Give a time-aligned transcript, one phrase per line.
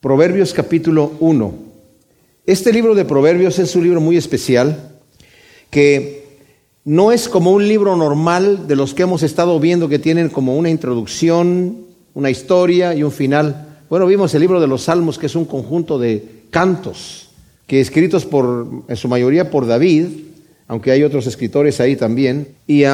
[0.00, 1.52] Proverbios capítulo 1.
[2.46, 4.92] Este libro de Proverbios es un libro muy especial
[5.68, 6.38] que
[6.86, 10.56] no es como un libro normal de los que hemos estado viendo que tienen como
[10.56, 11.84] una introducción,
[12.14, 13.76] una historia y un final.
[13.90, 17.28] Bueno, vimos el libro de los Salmos que es un conjunto de cantos
[17.66, 20.06] que escritos por en su mayoría por David,
[20.66, 22.84] aunque hay otros escritores ahí también, y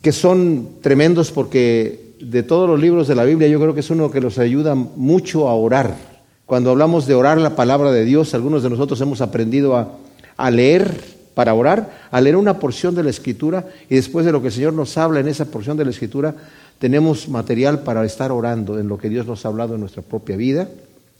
[0.00, 3.90] que son tremendos porque de todos los libros de la Biblia yo creo que es
[3.90, 6.13] uno que nos ayuda mucho a orar
[6.46, 10.94] cuando hablamos de orar la palabra de Dios, algunos de nosotros hemos aprendido a, leer
[11.34, 14.52] para orar, a leer una porción de la escritura y después de lo que el
[14.52, 16.34] Señor nos habla en esa porción de la escritura,
[16.78, 20.36] tenemos material para estar orando en lo que Dios nos ha hablado en nuestra propia
[20.36, 20.68] vida.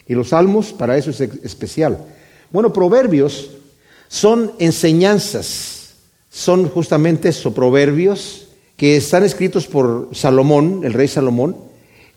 [0.07, 1.99] Y los salmos, para eso es especial.
[2.51, 3.51] Bueno, proverbios
[4.09, 5.95] son enseñanzas,
[6.31, 11.57] son justamente esos proverbios que están escritos por Salomón, el rey Salomón,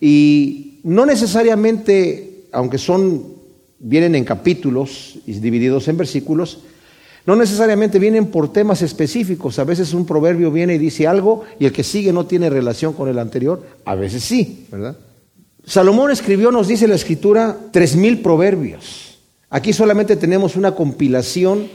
[0.01, 3.23] y no necesariamente aunque son,
[3.79, 6.59] vienen en capítulos y divididos en versículos,
[7.25, 9.59] no necesariamente vienen por temas específicos.
[9.59, 12.93] A veces un proverbio viene y dice algo y el que sigue no tiene relación
[12.93, 13.61] con el anterior.
[13.83, 14.97] A veces sí, ¿verdad?
[15.65, 19.17] Salomón escribió, nos dice la escritura, tres mil proverbios.
[19.49, 21.67] Aquí solamente tenemos una compilación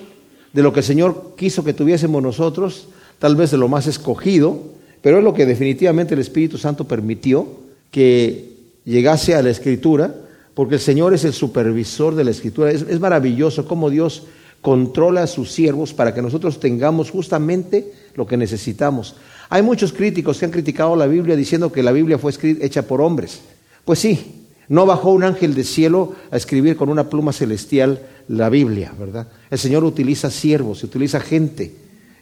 [0.55, 2.89] de lo que el Señor quiso que tuviésemos nosotros,
[3.19, 4.59] tal vez de lo más escogido,
[5.03, 7.47] pero es lo que definitivamente el Espíritu Santo permitió
[7.91, 8.53] que
[8.87, 10.15] llegase a la escritura
[10.55, 12.71] porque el Señor es el supervisor de la escritura.
[12.71, 14.25] Es, maravilloso cómo Dios
[14.61, 19.17] controla a sus siervos para que nosotros tengamos justamente lo que necesitamos.
[19.49, 22.83] Hay muchos críticos que han criticado la Biblia diciendo que la Biblia fue escrita, hecha
[22.83, 23.41] por hombres.
[23.85, 28.49] Pues sí, no bajó un ángel del cielo a escribir con una pluma celestial la
[28.49, 29.29] Biblia, ¿verdad?
[29.51, 31.73] El Señor utiliza siervos, utiliza gente.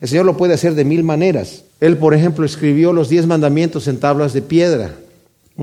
[0.00, 1.64] El Señor lo puede hacer de mil maneras.
[1.80, 4.94] Él, por ejemplo, escribió los diez mandamientos en tablas de piedra.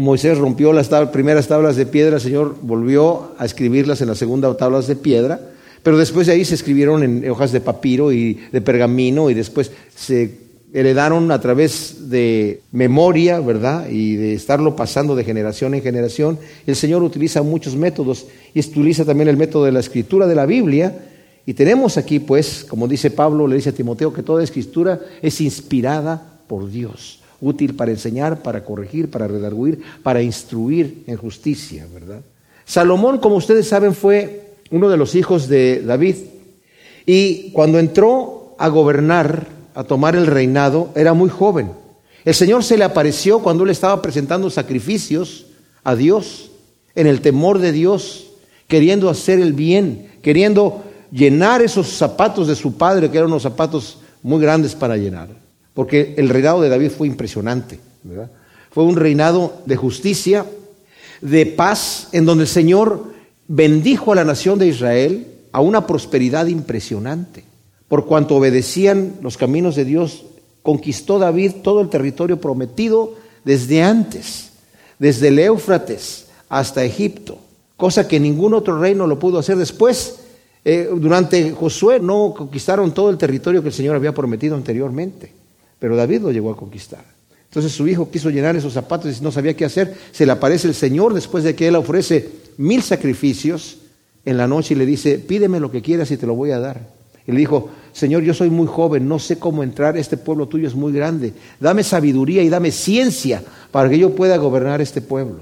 [0.03, 4.55] Moisés rompió las primeras tablas de piedra, el Señor volvió a escribirlas en las segunda
[4.55, 5.39] tablas de piedra,
[5.81, 9.71] pero después de ahí se escribieron en hojas de papiro y de pergamino y después
[9.95, 10.37] se
[10.73, 13.89] heredaron a través de memoria, ¿verdad?
[13.89, 16.37] Y de estarlo pasando de generación en generación.
[16.67, 20.45] El Señor utiliza muchos métodos y utiliza también el método de la escritura de la
[20.45, 20.95] Biblia.
[21.45, 25.39] Y tenemos aquí, pues, como dice Pablo, le dice a Timoteo, que toda escritura es
[25.41, 32.21] inspirada por Dios útil para enseñar, para corregir, para redarguir, para instruir en justicia, ¿verdad?
[32.65, 36.15] Salomón, como ustedes saben, fue uno de los hijos de David
[37.05, 41.71] y cuando entró a gobernar, a tomar el reinado, era muy joven.
[42.25, 45.45] El Señor se le apareció cuando él estaba presentando sacrificios
[45.83, 46.51] a Dios,
[46.95, 48.27] en el temor de Dios,
[48.67, 53.99] queriendo hacer el bien, queriendo llenar esos zapatos de su padre, que eran unos zapatos
[54.23, 55.46] muy grandes para llenar
[55.77, 57.79] porque el reinado de David fue impresionante.
[58.71, 60.43] Fue un reinado de justicia,
[61.21, 63.13] de paz, en donde el Señor
[63.47, 67.43] bendijo a la nación de Israel a una prosperidad impresionante.
[67.87, 70.25] Por cuanto obedecían los caminos de Dios,
[70.63, 73.13] conquistó David todo el territorio prometido
[73.45, 74.53] desde antes,
[74.97, 77.37] desde el Éufrates hasta Egipto,
[77.75, 80.21] cosa que ningún otro reino lo pudo hacer después.
[80.65, 85.36] Eh, durante Josué no conquistaron todo el territorio que el Señor había prometido anteriormente.
[85.79, 87.03] Pero David lo llegó a conquistar.
[87.45, 89.95] Entonces su hijo quiso llenar esos zapatos y no sabía qué hacer.
[90.11, 93.77] Se le aparece el Señor después de que él ofrece mil sacrificios
[94.25, 96.59] en la noche y le dice, pídeme lo que quieras y te lo voy a
[96.59, 96.81] dar.
[97.25, 100.67] Y le dijo, Señor, yo soy muy joven, no sé cómo entrar, este pueblo tuyo
[100.67, 101.33] es muy grande.
[101.59, 105.39] Dame sabiduría y dame ciencia para que yo pueda gobernar este pueblo.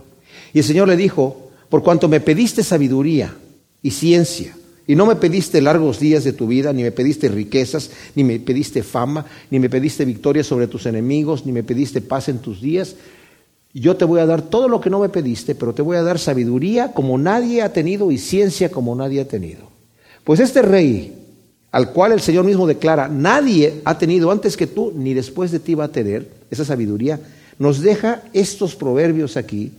[0.54, 3.36] Y el Señor le dijo, por cuanto me pediste sabiduría
[3.82, 4.56] y ciencia,
[4.88, 8.40] y no me pediste largos días de tu vida, ni me pediste riquezas, ni me
[8.40, 12.62] pediste fama, ni me pediste victoria sobre tus enemigos, ni me pediste paz en tus
[12.62, 12.96] días.
[13.74, 16.04] Yo te voy a dar todo lo que no me pediste, pero te voy a
[16.04, 19.64] dar sabiduría como nadie ha tenido y ciencia como nadie ha tenido.
[20.24, 21.14] Pues este rey,
[21.72, 25.60] al cual el Señor mismo declara, nadie ha tenido antes que tú, ni después de
[25.60, 27.20] ti va a tener esa sabiduría,
[27.58, 29.72] nos deja estos proverbios aquí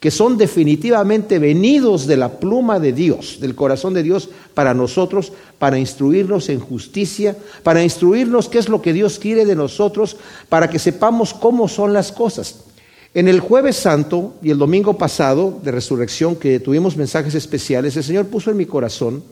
[0.00, 5.32] que son definitivamente venidos de la pluma de Dios, del corazón de Dios para nosotros,
[5.58, 10.16] para instruirnos en justicia, para instruirnos qué es lo que Dios quiere de nosotros,
[10.48, 12.64] para que sepamos cómo son las cosas.
[13.12, 18.04] En el jueves santo y el domingo pasado de resurrección que tuvimos mensajes especiales, el
[18.04, 19.22] Señor puso en mi corazón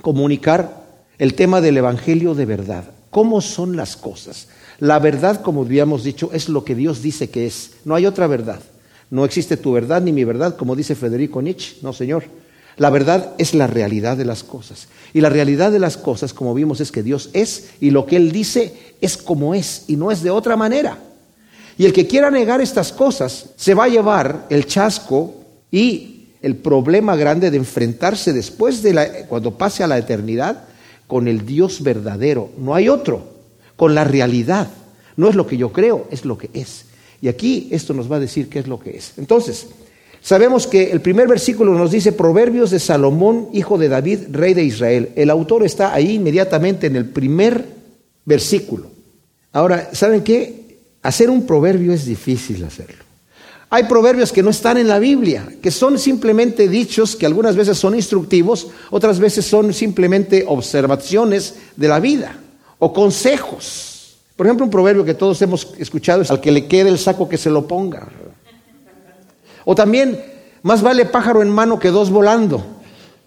[0.00, 0.86] comunicar
[1.18, 2.90] el tema del Evangelio de verdad.
[3.10, 4.48] ¿Cómo son las cosas?
[4.80, 7.74] La verdad, como habíamos dicho, es lo que Dios dice que es.
[7.84, 8.60] No hay otra verdad.
[9.10, 11.76] No existe tu verdad ni mi verdad, como dice Federico Nietzsche.
[11.82, 12.24] No, Señor.
[12.76, 14.88] La verdad es la realidad de las cosas.
[15.14, 18.16] Y la realidad de las cosas, como vimos, es que Dios es y lo que
[18.16, 20.98] Él dice es como es y no es de otra manera.
[21.78, 25.34] Y el que quiera negar estas cosas se va a llevar el chasco
[25.70, 30.64] y el problema grande de enfrentarse después de la, cuando pase a la eternidad
[31.06, 32.50] con el Dios verdadero.
[32.58, 33.28] No hay otro,
[33.76, 34.68] con la realidad.
[35.16, 36.85] No es lo que yo creo, es lo que es.
[37.20, 39.14] Y aquí esto nos va a decir qué es lo que es.
[39.16, 39.68] Entonces,
[40.20, 44.64] sabemos que el primer versículo nos dice Proverbios de Salomón, hijo de David, rey de
[44.64, 45.10] Israel.
[45.16, 47.64] El autor está ahí inmediatamente en el primer
[48.24, 48.90] versículo.
[49.52, 50.78] Ahora, ¿saben qué?
[51.02, 53.06] Hacer un proverbio es difícil hacerlo.
[53.68, 57.76] Hay proverbios que no están en la Biblia, que son simplemente dichos que algunas veces
[57.76, 62.38] son instructivos, otras veces son simplemente observaciones de la vida
[62.78, 63.95] o consejos.
[64.36, 67.28] Por ejemplo, un proverbio que todos hemos escuchado es al que le quede el saco
[67.28, 68.06] que se lo ponga.
[69.64, 70.22] O también,
[70.62, 72.64] más vale pájaro en mano que dos volando.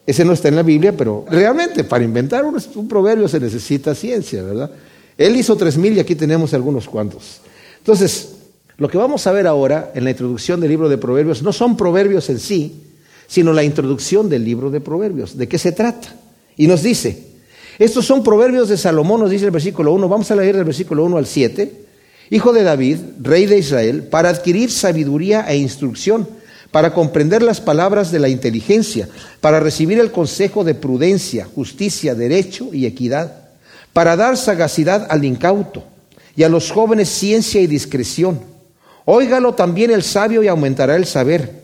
[0.06, 4.44] Ese no está en la Biblia, pero realmente para inventar un, proverbio se necesita ciencia,
[4.44, 4.72] ¿verdad?
[5.18, 7.42] Él hizo tres mil y aquí tenemos algunos cuantos.
[7.78, 8.36] Entonces,
[8.78, 11.76] lo que vamos a ver ahora en la introducción del libro de Proverbios no son
[11.76, 12.84] proverbios en sí,
[13.28, 15.38] sino la introducción del libro de Proverbios.
[15.38, 16.16] ¿De qué se trata?
[16.56, 17.29] Y nos dice,
[17.80, 21.06] estos son proverbios de Salomón, nos dice el versículo 1, vamos a leer del versículo
[21.06, 21.72] 1 al 7,
[22.30, 26.28] hijo de David, rey de Israel, para adquirir sabiduría e instrucción,
[26.72, 29.08] para comprender las palabras de la inteligencia,
[29.40, 33.50] para recibir el consejo de prudencia, justicia, derecho y equidad,
[33.94, 35.86] para dar sagacidad al incauto
[36.36, 38.42] y a los jóvenes ciencia y discreción.
[39.06, 41.64] Óigalo también el sabio y aumentará el saber,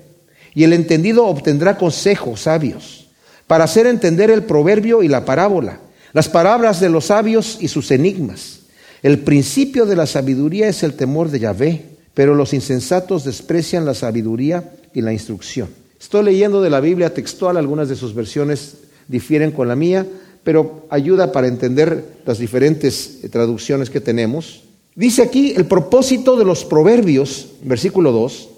[0.54, 3.08] y el entendido obtendrá consejos sabios,
[3.48, 5.82] para hacer entender el proverbio y la parábola,
[6.16, 8.60] las palabras de los sabios y sus enigmas.
[9.04, 11.84] El principio de la sabiduría es el temor de Yahvé,
[12.14, 15.68] pero los insensatos desprecian la sabiduría y la instrucción.
[16.00, 18.76] Estoy leyendo de la Biblia textual, algunas de sus versiones
[19.10, 20.08] difieren con la mía,
[20.46, 24.64] pero ayuda para entender las diferentes traducciones que tenemos.
[24.96, 28.50] Dice aquí, el propósito de los proverbios, versículo 2,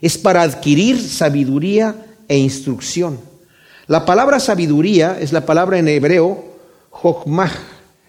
[0.00, 1.94] es para adquirir sabiduría
[2.26, 3.18] e instrucción.
[3.86, 6.51] La palabra sabiduría es la palabra en hebreo
[6.92, 7.50] jokmah,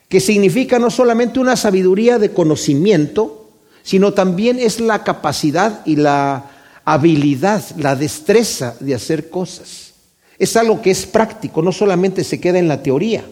[0.09, 3.49] que significa no solamente una sabiduría de conocimiento,
[3.81, 6.51] sino también es la capacidad y la
[6.85, 9.93] habilidad, la destreza de hacer cosas.
[10.37, 13.23] Es algo que es práctico, no solamente se queda en la teoría,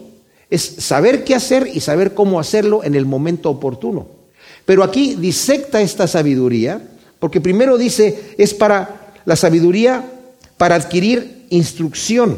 [0.50, 4.08] es saber qué hacer y saber cómo hacerlo en el momento oportuno.
[4.66, 6.82] Pero aquí disecta esta sabiduría,
[7.20, 10.04] porque primero dice, es para la sabiduría
[10.58, 12.38] para adquirir instrucción.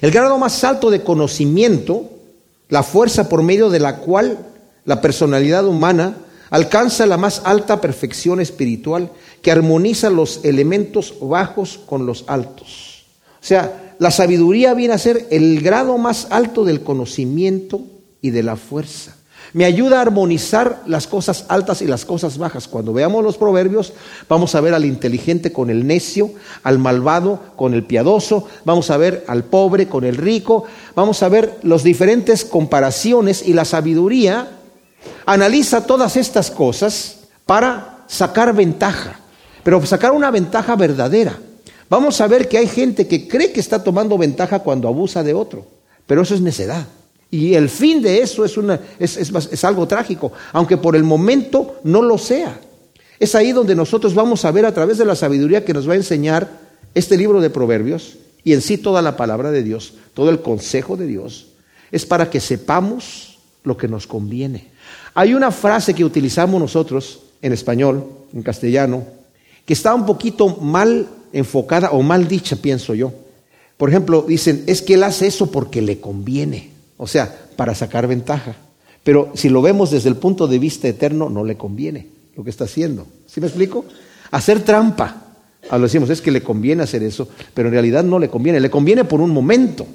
[0.00, 2.10] El grado más alto de conocimiento,
[2.68, 4.38] la fuerza por medio de la cual
[4.84, 6.16] la personalidad humana
[6.50, 9.10] alcanza la más alta perfección espiritual
[9.42, 13.04] que armoniza los elementos bajos con los altos.
[13.40, 17.82] O sea, la sabiduría viene a ser el grado más alto del conocimiento
[18.22, 19.17] y de la fuerza.
[19.52, 22.68] Me ayuda a armonizar las cosas altas y las cosas bajas.
[22.68, 23.92] Cuando veamos los proverbios,
[24.28, 26.30] vamos a ver al inteligente con el necio,
[26.62, 30.64] al malvado con el piadoso, vamos a ver al pobre con el rico,
[30.94, 34.48] vamos a ver las diferentes comparaciones y la sabiduría
[35.24, 39.20] analiza todas estas cosas para sacar ventaja,
[39.62, 41.38] pero sacar una ventaja verdadera.
[41.88, 45.32] Vamos a ver que hay gente que cree que está tomando ventaja cuando abusa de
[45.32, 45.66] otro,
[46.06, 46.86] pero eso es necedad.
[47.30, 51.76] Y el fin de eso es, una, es, es, algo trágico, aunque por el momento
[51.84, 52.58] no lo sea.
[53.18, 55.92] Es ahí donde nosotros vamos a ver a través de la sabiduría que nos va
[55.92, 56.48] a enseñar
[56.94, 60.96] este libro de Proverbios y en sí toda la palabra de Dios, todo el consejo
[60.96, 61.48] de Dios,
[61.92, 64.68] es para que sepamos lo que nos conviene.
[65.14, 69.04] Hay una frase que utilizamos nosotros en español, en castellano,
[69.66, 73.12] que está un poquito mal enfocada o mal dicha, pienso yo.
[73.76, 76.77] Por ejemplo, dicen, es que él hace eso porque le conviene.
[76.98, 78.56] O sea, para sacar ventaja.
[79.02, 82.50] Pero si lo vemos desde el punto de vista eterno, no le conviene lo que
[82.50, 83.06] está haciendo.
[83.26, 83.86] ¿Sí me explico?
[84.30, 85.24] Hacer trampa.
[85.70, 88.60] A lo decimos, es que le conviene hacer eso, pero en realidad no le conviene.
[88.60, 89.86] Le conviene por un momento.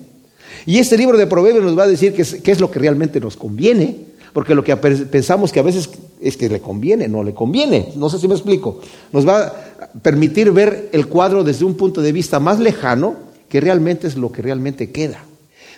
[0.65, 3.38] Y este libro de Proverbios nos va a decir qué es lo que realmente nos
[3.38, 3.98] conviene,
[4.33, 5.89] porque lo que pensamos que a veces
[6.22, 7.89] es que le conviene, no le conviene.
[7.95, 8.79] No sé si me explico.
[9.12, 9.53] Nos va a
[10.01, 13.15] permitir ver el cuadro desde un punto de vista más lejano,
[13.48, 15.24] que realmente es lo que realmente queda.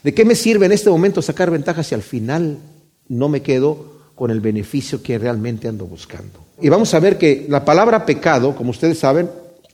[0.05, 2.59] ¿De qué me sirve en este momento sacar ventajas si al final
[3.07, 6.45] no me quedo con el beneficio que realmente ando buscando?
[6.61, 9.31] Y vamos a ver que la palabra pecado, como ustedes saben,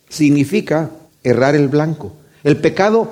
[0.08, 0.90] significa
[1.22, 2.14] errar el blanco.
[2.46, 3.12] El pecado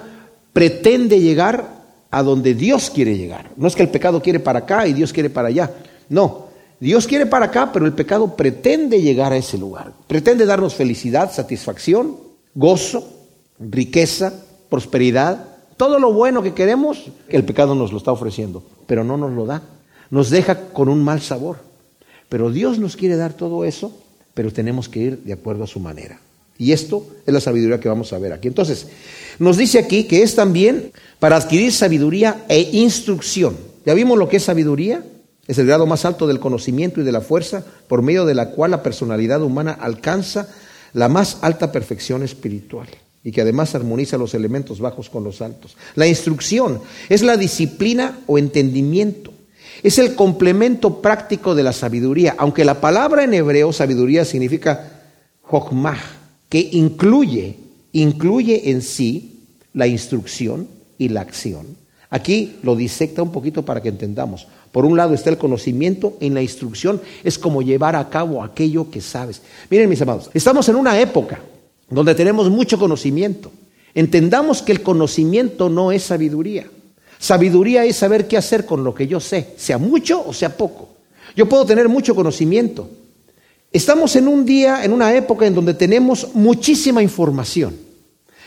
[0.53, 3.51] pretende llegar a donde Dios quiere llegar.
[3.57, 5.73] No es que el pecado quiere para acá y Dios quiere para allá.
[6.07, 6.47] No,
[6.79, 9.91] Dios quiere para acá, pero el pecado pretende llegar a ese lugar.
[10.07, 12.15] Pretende darnos felicidad, satisfacción,
[12.55, 13.05] gozo,
[13.59, 14.31] riqueza,
[14.69, 15.49] prosperidad,
[15.79, 19.45] todo lo bueno que queremos, el pecado nos lo está ofreciendo, pero no nos lo
[19.45, 19.63] da.
[20.09, 21.59] Nos deja con un mal sabor.
[22.27, 23.98] Pero Dios nos quiere dar todo eso,
[24.33, 26.19] pero tenemos que ir de acuerdo a su manera.
[26.57, 28.50] Y esto es la sabiduría que vamos a ver aquí.
[28.50, 28.88] Entonces,
[29.39, 33.55] nos dice aquí que es también para adquirir sabiduría e instrucción.
[33.86, 35.05] ¿Ya vimos lo que es sabiduría?
[35.48, 38.50] Es el grado más alto del conocimiento y de la fuerza por medio de la
[38.50, 40.50] cual la personalidad humana alcanza
[40.91, 42.89] la más alta perfección espiritual
[43.23, 45.75] y que además armoniza los elementos bajos con los altos.
[45.95, 49.33] La instrucción es la disciplina o entendimiento.
[49.83, 55.03] Es el complemento práctico de la sabiduría, aunque la palabra en hebreo sabiduría significa
[55.41, 55.97] jokmah,
[56.49, 57.57] que incluye,
[57.93, 61.77] incluye en sí la instrucción y la acción.
[62.09, 64.47] Aquí lo disecta un poquito para que entendamos.
[64.71, 68.89] Por un lado está el conocimiento, en la instrucción es como llevar a cabo aquello
[68.89, 69.41] que sabes.
[69.69, 71.39] Miren mis amados, estamos en una época
[71.89, 73.51] donde tenemos mucho conocimiento.
[73.93, 76.67] Entendamos que el conocimiento no es sabiduría.
[77.17, 80.89] Sabiduría es saber qué hacer con lo que yo sé, sea mucho o sea poco.
[81.36, 82.89] Yo puedo tener mucho conocimiento.
[83.72, 87.75] Estamos en un día, en una época en donde tenemos muchísima información.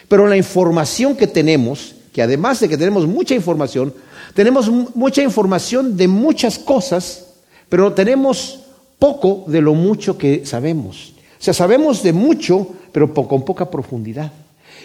[0.08, 3.94] Pero la información que tenemos, que además de que tenemos mucha información,
[4.34, 7.26] tenemos mucha información de muchas cosas,
[7.68, 8.60] pero tenemos
[8.98, 11.11] poco de lo mucho que sabemos.
[11.42, 14.30] O sea, sabemos de mucho, pero con poca profundidad.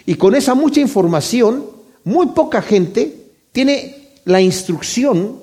[0.08, 1.68] Y con esa mucha información,
[2.04, 3.14] muy poca gente
[3.52, 5.40] tiene la instrucción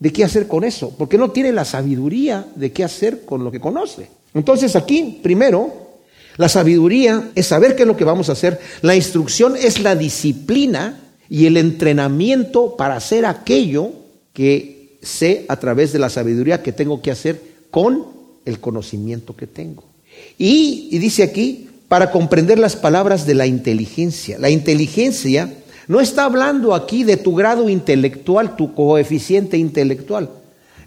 [0.00, 3.52] de qué hacer con eso, porque no tiene la sabiduría de qué hacer con lo
[3.52, 4.08] que conoce.
[4.34, 6.00] Entonces aquí, primero,
[6.36, 9.94] la sabiduría es saber qué es lo que vamos a hacer, la instrucción es la
[9.94, 13.92] disciplina y el entrenamiento para hacer aquello
[14.32, 18.04] que sé a través de la sabiduría que tengo que hacer con
[18.44, 19.84] el conocimiento que tengo.
[20.38, 24.38] Y, dice aquí, para comprender las palabras de la inteligencia.
[24.38, 25.52] La inteligencia
[25.88, 30.30] no está hablando aquí de tu grado intelectual, tu coeficiente intelectual.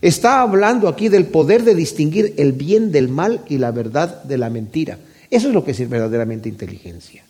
[0.02, 4.38] Está hablando aquí del poder de distinguir el bien del mal y la verdad de
[4.38, 4.98] la mentira.
[5.30, 7.24] Eso es lo que es verdaderamente inteligencia,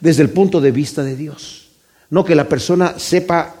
[0.00, 1.68] desde el punto de vista de Dios.
[2.10, 3.54] No que la persona sepa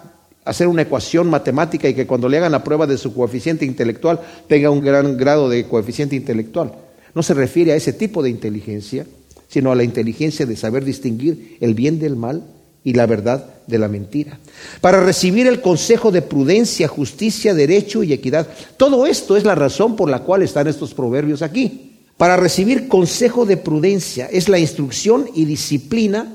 [0.44, 4.20] hacer una ecuación matemática y que cuando le hagan la prueba de su coeficiente intelectual
[4.48, 6.72] tenga un gran grado de coeficiente intelectual.
[7.16, 9.06] No se refiere a ese tipo de inteligencia,
[9.48, 12.44] sino a la inteligencia de saber distinguir el bien del mal
[12.84, 14.38] y la verdad de la mentira.
[14.82, 18.46] Para recibir el consejo de prudencia, justicia, derecho y equidad.
[18.76, 22.00] Todo esto es la razón por la cual están estos proverbios aquí.
[22.18, 26.34] Para recibir consejo de prudencia es la instrucción y disciplina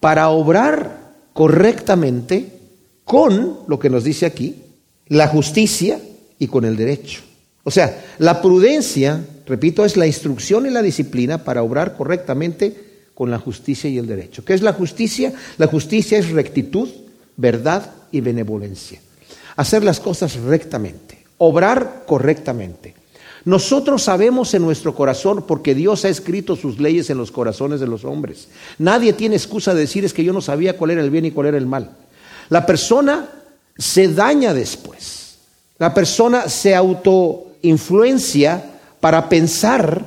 [0.00, 2.48] para obrar correctamente
[3.04, 4.56] con lo que nos dice aquí,
[5.06, 6.00] la justicia
[6.38, 7.20] y con el derecho.
[7.64, 13.30] O sea, la prudencia, repito, es la instrucción y la disciplina para obrar correctamente con
[13.30, 14.44] la justicia y el derecho.
[14.44, 15.32] ¿Qué es la justicia?
[15.56, 16.88] La justicia es rectitud,
[17.36, 19.00] verdad y benevolencia.
[19.56, 22.94] Hacer las cosas rectamente, obrar correctamente.
[23.46, 27.86] Nosotros sabemos en nuestro corazón porque Dios ha escrito sus leyes en los corazones de
[27.86, 28.48] los hombres.
[28.78, 31.30] Nadie tiene excusa de decir es que yo no sabía cuál era el bien y
[31.30, 31.90] cuál era el mal.
[32.48, 33.28] La persona
[33.76, 35.36] se daña después.
[35.78, 36.74] La persona se
[37.64, 38.64] autoinfluencia
[39.00, 40.04] para pensar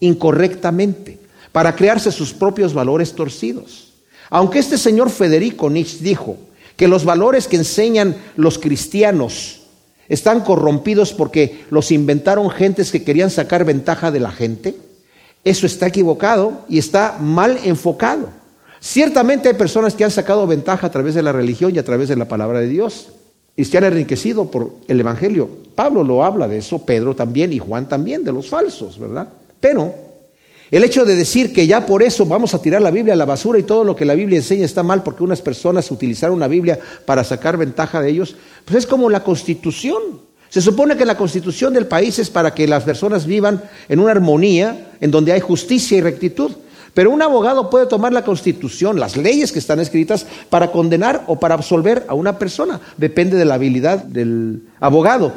[0.00, 1.18] incorrectamente
[1.52, 3.94] para crearse sus propios valores torcidos.
[4.28, 6.36] Aunque este señor Federico Nietzsche dijo
[6.76, 9.62] que los valores que enseñan los cristianos
[10.10, 14.76] están corrompidos porque los inventaron gentes que querían sacar ventaja de la gente,
[15.44, 18.28] eso está equivocado y está mal enfocado.
[18.78, 22.10] Ciertamente hay personas que han sacado ventaja a través de la religión y a través
[22.10, 23.08] de la palabra de Dios
[23.56, 25.48] y se han enriquecido por el Evangelio.
[25.74, 29.28] Pablo lo habla de eso, Pedro también y Juan también, de los falsos, ¿verdad?
[29.60, 29.94] Pero
[30.70, 33.24] el hecho de decir que ya por eso vamos a tirar la Biblia a la
[33.24, 36.48] basura y todo lo que la Biblia enseña está mal porque unas personas utilizaron la
[36.48, 40.26] Biblia para sacar ventaja de ellos, pues es como la constitución.
[40.48, 44.12] Se supone que la constitución del país es para que las personas vivan en una
[44.12, 46.52] armonía, en donde hay justicia y rectitud.
[46.96, 51.38] Pero un abogado puede tomar la constitución, las leyes que están escritas, para condenar o
[51.38, 52.80] para absolver a una persona.
[52.96, 55.30] Depende de la habilidad del abogado.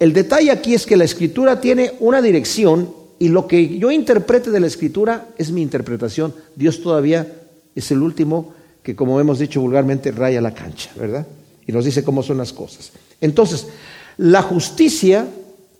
[0.00, 4.50] El detalle aquí es que la escritura tiene una dirección y lo que yo interprete
[4.50, 6.34] de la escritura es mi interpretación.
[6.56, 7.32] Dios todavía
[7.76, 8.52] es el último
[8.82, 11.28] que, como hemos dicho vulgarmente, raya la cancha, ¿verdad?
[11.64, 12.90] Y nos dice cómo son las cosas.
[13.20, 13.68] Entonces,
[14.16, 15.28] la justicia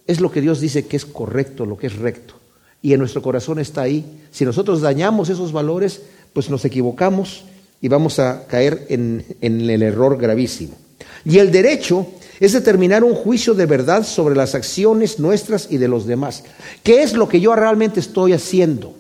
[0.07, 2.44] es lo que Dios dice que es correcto, lo que es recto.
[2.85, 4.05] Y en nuestro corazón está ahí.
[4.31, 6.03] Si nosotros dañamos esos valores,
[6.35, 7.47] pues nos equivocamos
[7.81, 10.75] y vamos a caer en, el error gravísimo.
[11.25, 12.07] Y el derecho
[12.39, 16.45] es determinar un juicio de verdad sobre las acciones nuestras y de los demás.
[16.83, 18.95] ¿Qué es lo que yo realmente estoy haciendo?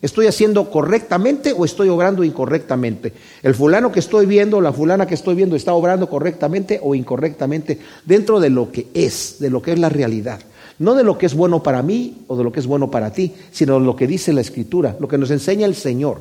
[0.00, 3.12] ¿Estoy haciendo correctamente o estoy obrando incorrectamente?
[3.42, 7.80] El fulano que estoy viendo, la fulana que estoy viendo, ¿está obrando correctamente o incorrectamente
[8.04, 10.38] dentro de lo que es, de lo que es la realidad?
[10.78, 13.12] No de lo que es bueno para mí o de lo que es bueno para
[13.12, 16.20] ti, sino de lo que dice la Escritura, lo que nos enseña el Señor.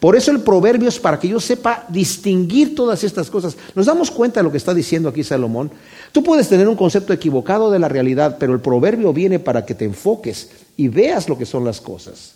[0.00, 3.56] Por eso el proverbio es para que yo sepa distinguir todas estas cosas.
[3.74, 5.70] Nos damos cuenta de lo que está diciendo aquí Salomón.
[6.10, 9.74] Tú puedes tener un concepto equivocado de la realidad, pero el proverbio viene para que
[9.74, 12.34] te enfoques y veas lo que son las cosas.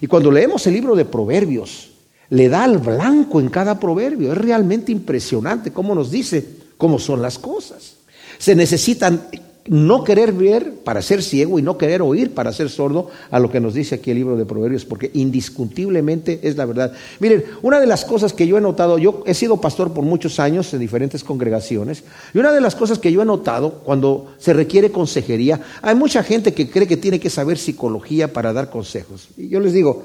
[0.00, 1.90] Y cuando leemos el libro de proverbios,
[2.30, 4.32] le da al blanco en cada proverbio.
[4.32, 6.46] Es realmente impresionante cómo nos dice
[6.78, 7.96] cómo son las cosas.
[8.38, 9.26] Se necesitan
[9.66, 13.50] no querer ver para ser ciego y no querer oír para ser sordo a lo
[13.50, 16.92] que nos dice aquí el libro de Proverbios, porque indiscutiblemente es la verdad.
[17.18, 20.40] Miren, una de las cosas que yo he notado, yo he sido pastor por muchos
[20.40, 24.52] años en diferentes congregaciones, y una de las cosas que yo he notado cuando se
[24.52, 29.28] requiere consejería, hay mucha gente que cree que tiene que saber psicología para dar consejos.
[29.36, 30.04] Y yo les digo,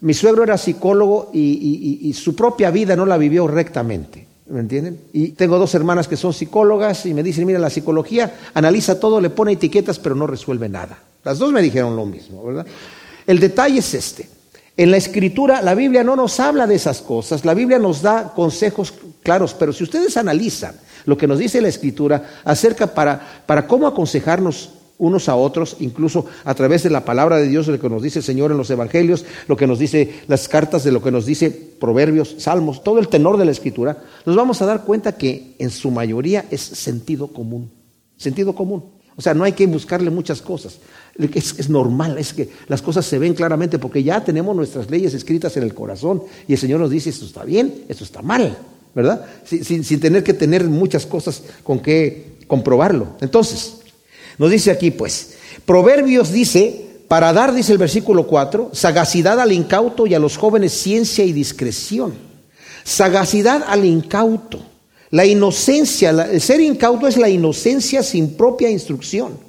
[0.00, 4.25] mi suegro era psicólogo y, su propia vida no la vivió rectamente.
[4.48, 5.00] ¿Me entienden?
[5.12, 9.20] Y tengo dos hermanas que son psicólogas y me dicen, mira, la psicología analiza todo,
[9.20, 10.98] le pone etiquetas, pero no resuelve nada.
[11.24, 12.66] Las dos me dijeron lo mismo, ¿verdad?
[13.26, 14.28] El detalle es este.
[14.76, 18.34] En la escritura, la Biblia no nos habla de esas cosas, la Biblia nos da
[18.34, 20.76] consejos claros, pero si ustedes analizan
[21.06, 26.26] lo que nos dice la escritura acerca para, para cómo aconsejarnos unos a otros, incluso
[26.44, 28.70] a través de la palabra de Dios, lo que nos dice el Señor en los
[28.70, 32.98] Evangelios, lo que nos dice las cartas, de lo que nos dice Proverbios, Salmos, todo
[32.98, 36.60] el tenor de la Escritura, nos vamos a dar cuenta que en su mayoría es
[36.60, 37.70] sentido común.
[38.16, 38.84] Sentido común.
[39.16, 40.78] O sea, no hay que buscarle muchas cosas.
[41.18, 45.14] Es, es, normal, es que las cosas se ven claramente porque ya tenemos nuestras leyes
[45.14, 48.58] escritas en el corazón y el Señor nos dice, esto está bien, esto está mal,
[48.94, 49.24] ¿verdad?
[49.44, 53.16] Sin, sin tener que tener muchas cosas con que comprobarlo.
[53.22, 53.78] Entonces,
[54.38, 60.06] nos dice aquí, pues, Proverbios dice, para dar, dice el versículo 4, sagacidad al incauto
[60.06, 62.14] y a los jóvenes ciencia y discreción.
[62.84, 64.60] Sagacidad al incauto.
[65.10, 69.45] La inocencia, el ser incauto es la inocencia sin propia instrucción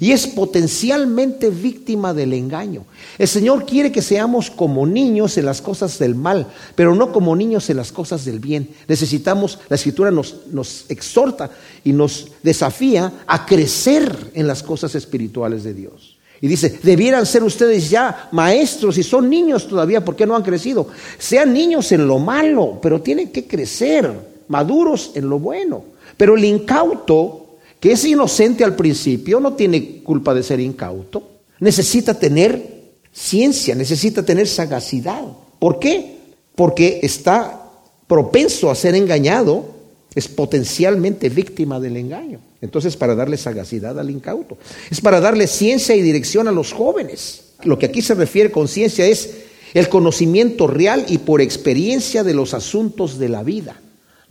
[0.00, 2.84] y es potencialmente víctima del engaño.
[3.18, 7.36] El Señor quiere que seamos como niños en las cosas del mal, pero no como
[7.36, 8.68] niños en las cosas del bien.
[8.88, 11.50] Necesitamos, la Escritura nos, nos exhorta
[11.84, 16.14] y nos desafía a crecer en las cosas espirituales de Dios.
[16.40, 20.42] Y dice, debieran ser ustedes ya maestros y son niños todavía, ¿por qué no han
[20.42, 20.88] crecido?
[21.18, 24.12] Sean niños en lo malo, pero tienen que crecer,
[24.48, 25.84] maduros en lo bueno.
[26.16, 27.43] Pero el incauto
[27.84, 31.22] que es inocente al principio, no tiene culpa de ser incauto,
[31.60, 35.22] necesita tener ciencia, necesita tener sagacidad.
[35.58, 36.16] ¿Por qué?
[36.54, 37.70] Porque está
[38.06, 39.66] propenso a ser engañado,
[40.14, 42.40] es potencialmente víctima del engaño.
[42.62, 44.56] Entonces, para darle sagacidad al incauto,
[44.90, 47.50] es para darle ciencia y dirección a los jóvenes.
[47.64, 49.42] Lo que aquí se refiere con ciencia es
[49.74, 53.78] el conocimiento real y por experiencia de los asuntos de la vida.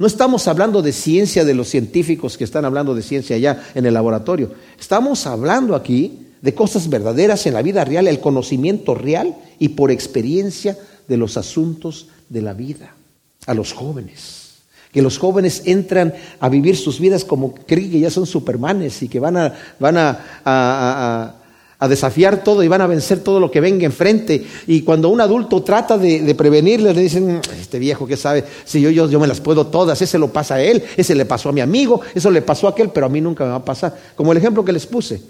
[0.03, 3.85] No estamos hablando de ciencia de los científicos que están hablando de ciencia allá en
[3.85, 4.51] el laboratorio.
[4.77, 9.91] Estamos hablando aquí de cosas verdaderas en la vida real, el conocimiento real y por
[9.91, 12.93] experiencia de los asuntos de la vida.
[13.45, 14.55] A los jóvenes.
[14.91, 19.07] Que los jóvenes entran a vivir sus vidas como creen que ya son supermanes y
[19.07, 21.35] que van a, van a a
[21.87, 24.45] desafiar todo y van a vencer todo lo que venga enfrente.
[24.67, 28.89] Y cuando un adulto trata de, prevenirles, le dicen, este viejo que sabe, si yo,
[28.89, 31.51] yo, yo me las puedo todas, ese lo pasa a él, ese le pasó a
[31.51, 33.97] mi amigo, eso le pasó a aquel, pero a mí nunca me va a pasar.
[34.15, 35.21] Como el ejemplo que les puse.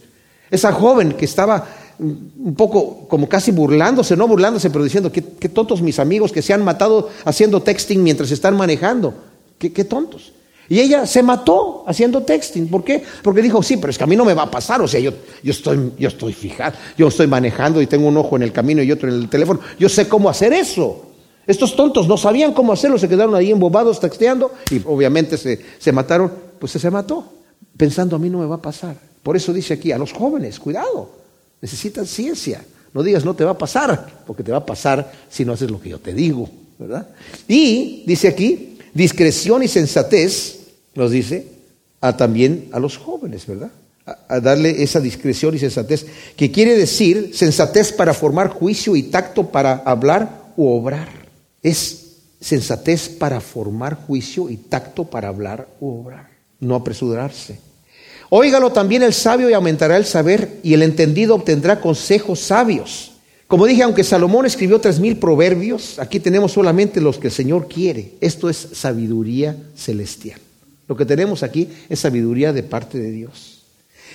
[0.52, 1.68] Esa joven que estaba
[2.00, 6.42] un poco como casi burlándose, no burlándose, pero diciendo, qué, qué tontos mis amigos que
[6.42, 9.14] se han matado haciendo texting mientras están manejando.
[9.58, 10.34] Qué, qué tontos.
[10.70, 12.68] Y ella se mató haciendo texting.
[12.68, 13.04] ¿Por qué?
[13.22, 14.82] Porque dijo, sí, pero es que a mí no me va a pasar.
[14.82, 15.12] O sea, yo,
[15.44, 18.92] estoy, yo estoy fijado, yo estoy manejando y tengo un ojo en el camino y
[18.92, 19.60] otro en el teléfono.
[19.78, 21.08] Yo sé cómo hacer eso.
[21.46, 25.92] Estos tontos no sabían cómo hacerlo, se quedaron ahí embobados texteando y obviamente se, se
[25.92, 26.32] mataron.
[26.58, 27.26] Pues se mató,
[27.76, 28.96] pensando a mí no me va a pasar.
[29.22, 31.10] Por eso dice aquí, a los jóvenes, cuidado,
[31.62, 32.64] necesitan ciencia.
[32.94, 35.72] No digas no te va a pasar, porque te va a pasar si no haces
[35.72, 36.48] lo que yo te digo,
[36.78, 37.08] ¿verdad?
[37.48, 40.60] Y dice aquí, discreción y sensatez,
[40.96, 41.48] nos dice,
[42.02, 43.72] a también a los jóvenes, ¿verdad?
[44.06, 49.50] A, darle esa discreción y sensatez, que quiere decir sensatez para formar juicio y tacto
[49.50, 51.08] para hablar u obrar.
[51.62, 56.30] Es sensatez para formar juicio y tacto para hablar u obrar,
[56.60, 57.60] no apresurarse.
[58.30, 63.13] Óigalo también el sabio y aumentará el saber, y el entendido obtendrá consejos sabios.
[63.54, 67.68] Como dije, aunque Salomón escribió tres mil proverbios, aquí tenemos solamente los que el Señor
[67.68, 68.14] quiere.
[68.20, 70.40] Esto es sabiduría celestial.
[70.88, 73.62] Lo que tenemos aquí es sabiduría de parte de Dios.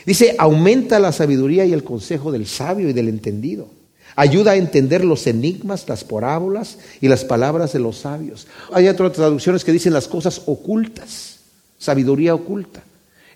[0.04, 3.68] Dice, aumenta la sabiduría y el consejo del sabio y del entendido.
[4.16, 8.48] Ayuda a entender los enigmas, las parábolas y las palabras de los sabios.
[8.72, 11.38] Hay otras traducciones que dicen las cosas ocultas,
[11.78, 12.82] sabiduría oculta.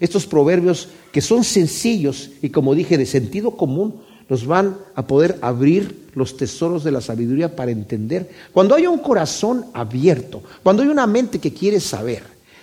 [0.01, 5.37] Estos proverbios que son sencillos y como dije de sentido común, nos van a poder
[5.43, 8.31] abrir los tesoros de la sabiduría para entender.
[8.51, 12.23] Cuando hay un corazón abierto, cuando hay una mente que quiere saber,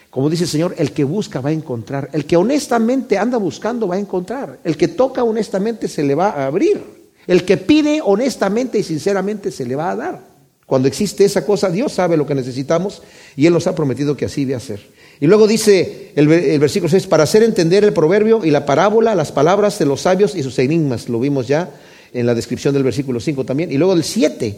[0.09, 3.87] como dice el Señor, el que busca va a encontrar, el que honestamente anda buscando
[3.87, 6.81] va a encontrar, el que toca honestamente se le va a abrir,
[7.27, 10.21] el que pide honestamente y sinceramente se le va a dar.
[10.65, 13.03] Cuando existe esa cosa, Dios sabe lo que necesitamos
[13.35, 14.79] y Él nos ha prometido que así debe hacer.
[15.21, 19.31] Y luego dice el, versículo 6, para hacer entender el proverbio y la parábola, las
[19.31, 21.71] palabras de los sabios y sus enigmas, lo vimos ya
[22.13, 23.71] en la descripción del versículo 5 también.
[23.71, 24.57] Y luego el 7,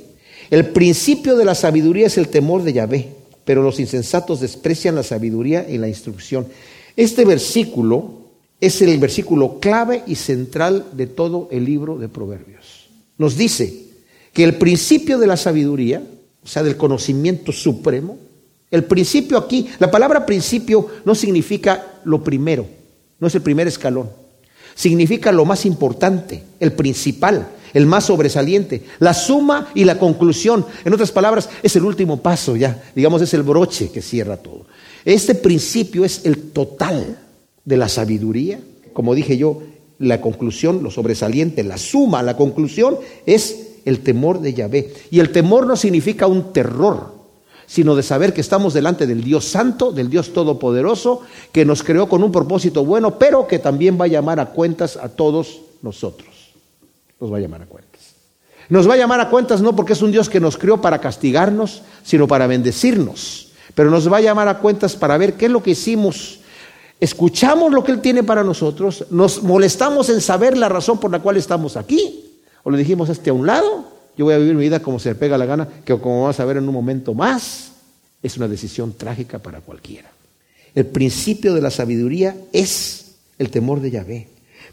[0.52, 3.08] el principio de la sabiduría es el temor de Yahvé,
[3.44, 6.46] pero los insensatos desprecian la sabiduría y la instrucción.
[6.96, 8.22] Este versículo
[8.60, 12.90] es el versículo clave y central de todo el libro de Proverbios.
[13.18, 13.74] Nos dice
[14.34, 16.04] que el principio de la sabiduría,
[16.44, 18.18] o sea, del conocimiento supremo,
[18.72, 22.66] el principio aquí, la palabra principio no significa lo primero,
[23.20, 24.10] no es el primer escalón.
[24.74, 30.66] Significa lo más importante, el principal, el más sobresaliente, la suma y la conclusión.
[30.86, 34.66] En otras palabras, es el último paso ya, digamos, es el broche que cierra todo.
[35.04, 37.20] Este principio es el total
[37.66, 38.60] de la sabiduría.
[38.94, 39.62] Como dije yo,
[40.00, 44.94] la conclusión, lo sobresaliente, la suma, la conclusión es el temor de Yahvé.
[45.10, 47.11] Y el temor no significa un terror,
[47.72, 51.22] sino de saber que estamos delante del Dios Santo, del Dios Todopoderoso,
[51.54, 54.98] que nos creó con un propósito bueno, pero que también va a llamar a cuentas
[54.98, 56.52] a todos nosotros.
[57.18, 58.02] Nos va a llamar a cuentas.
[58.68, 61.00] Nos va a llamar a cuentas no porque es un Dios que nos creó para
[61.00, 63.54] castigarnos, sino para bendecirnos.
[63.74, 66.42] Pero nos va a llamar a cuentas para ver qué es lo que hicimos.
[67.00, 71.22] Escuchamos lo que Él tiene para nosotros, nos molestamos en saber la razón por la
[71.22, 73.91] cual estamos aquí, o le dijimos este a un lado,
[74.22, 76.40] yo voy a vivir mi vida como se me pega la gana, que como vamos
[76.40, 77.72] a ver en un momento más,
[78.22, 80.12] es una decisión trágica para cualquiera.
[80.76, 84.28] El principio de la sabiduría es el temor de Yahvé.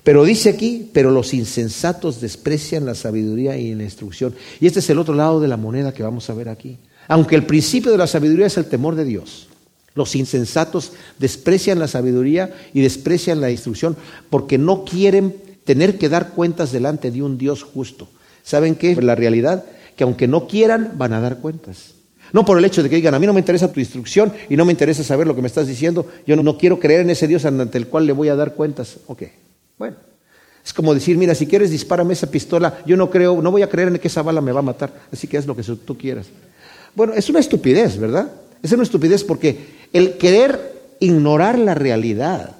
[0.04, 4.34] Pero dice aquí, pero los insensatos desprecian la sabiduría y la instrucción.
[4.60, 6.76] Y este es el otro lado de la moneda que vamos a ver aquí.
[7.08, 9.48] Aunque el principio de la sabiduría es el temor de Dios,
[9.94, 13.96] los insensatos desprecian la sabiduría y desprecian la instrucción
[14.28, 15.34] porque no quieren
[15.64, 18.08] tener que dar cuentas delante de un Dios justo.
[18.48, 18.96] ¿Saben qué?
[18.96, 19.62] La realidad,
[19.94, 21.92] que aunque no quieran, van a dar cuentas.
[22.32, 24.56] No por el hecho de que digan, a mí no me interesa tu instrucción y
[24.56, 27.26] no me interesa saber lo que me estás diciendo, yo no, quiero creer en ese
[27.26, 29.00] Dios ante el cual le voy a dar cuentas.
[29.06, 29.24] Ok,
[29.76, 29.96] bueno.
[30.64, 33.68] Es como decir, mira, si quieres dispárame esa pistola, yo no creo, no voy a
[33.68, 35.98] creer en que esa bala me va a matar, así que haz lo que tú
[35.98, 36.28] quieras.
[36.94, 38.32] Bueno, es una estupidez, ¿verdad?
[38.62, 39.58] Es una estupidez porque
[39.92, 42.56] el querer ignorar la realidad.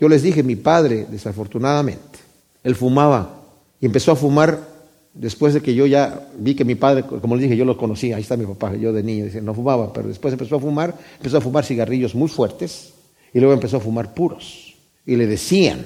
[0.00, 2.18] Yo les dije, mi padre, desafortunadamente,
[2.64, 3.40] él fumaba
[3.80, 4.77] y empezó a fumar
[5.14, 8.16] después de que yo ya vi que mi padre, como le dije, yo lo conocía,
[8.16, 11.38] ahí está mi papá, yo de niño, no fumaba, pero después empezó a fumar, empezó
[11.38, 12.92] a fumar cigarrillos muy fuertes
[13.32, 14.74] y luego empezó a fumar puros.
[15.04, 15.84] Y le decían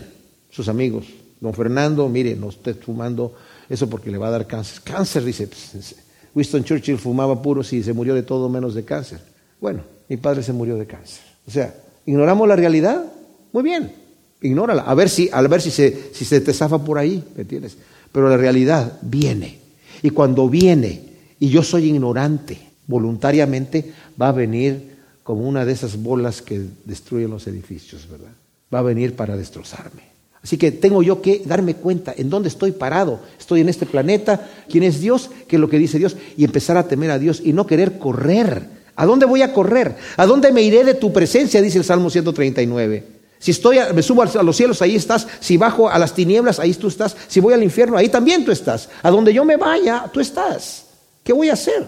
[0.51, 1.07] sus amigos,
[1.41, 3.35] don Fernando, mire, no esté fumando
[3.69, 4.83] eso porque le va a dar cáncer.
[4.83, 5.97] Cáncer, dice, pues,
[6.35, 9.21] Winston Churchill fumaba puros y se murió de todo menos de cáncer.
[9.61, 11.23] Bueno, mi padre se murió de cáncer.
[11.47, 11.75] O sea,
[12.07, 13.05] ¿ignoramos la realidad?
[13.53, 13.93] Muy bien,
[14.41, 17.43] ignórala, a ver si, a ver si se, si se te zafa por ahí, ¿me
[17.43, 17.77] entiendes?
[18.13, 19.59] Pero la realidad viene.
[20.03, 21.03] Y cuando viene
[21.41, 27.31] y yo soy ignorante voluntariamente, va a venir como una de esas bolas que destruyen
[27.31, 28.33] los edificios, ¿verdad?
[28.73, 30.13] Va a venir para destrozarme.
[30.43, 33.21] Así que tengo yo que darme cuenta en dónde estoy parado.
[33.39, 36.77] Estoy en este planeta, quién es Dios, qué es lo que dice Dios, y empezar
[36.77, 38.67] a temer a Dios y no querer correr.
[38.97, 39.97] ¿A dónde voy a correr?
[40.17, 41.63] ¿A dónde me iré de tu presencia?
[41.63, 43.22] Dice el Salmo 139.
[43.43, 45.27] Si estoy, me subo a los cielos, ahí estás.
[45.41, 47.17] Si bajo a las tinieblas, ahí tú estás.
[47.27, 48.89] Si voy al infierno, ahí también tú estás.
[49.03, 50.85] A donde yo me vaya, tú estás.
[51.25, 51.85] ¿Qué voy a hacer?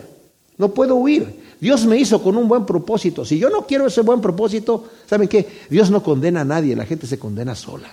[0.59, 1.45] No puedo huir.
[1.61, 3.25] Dios me hizo con un buen propósito.
[3.25, 5.47] Si yo no quiero ese buen propósito, ¿saben qué?
[5.71, 7.89] Dios no condena a nadie, la gente se condena sola.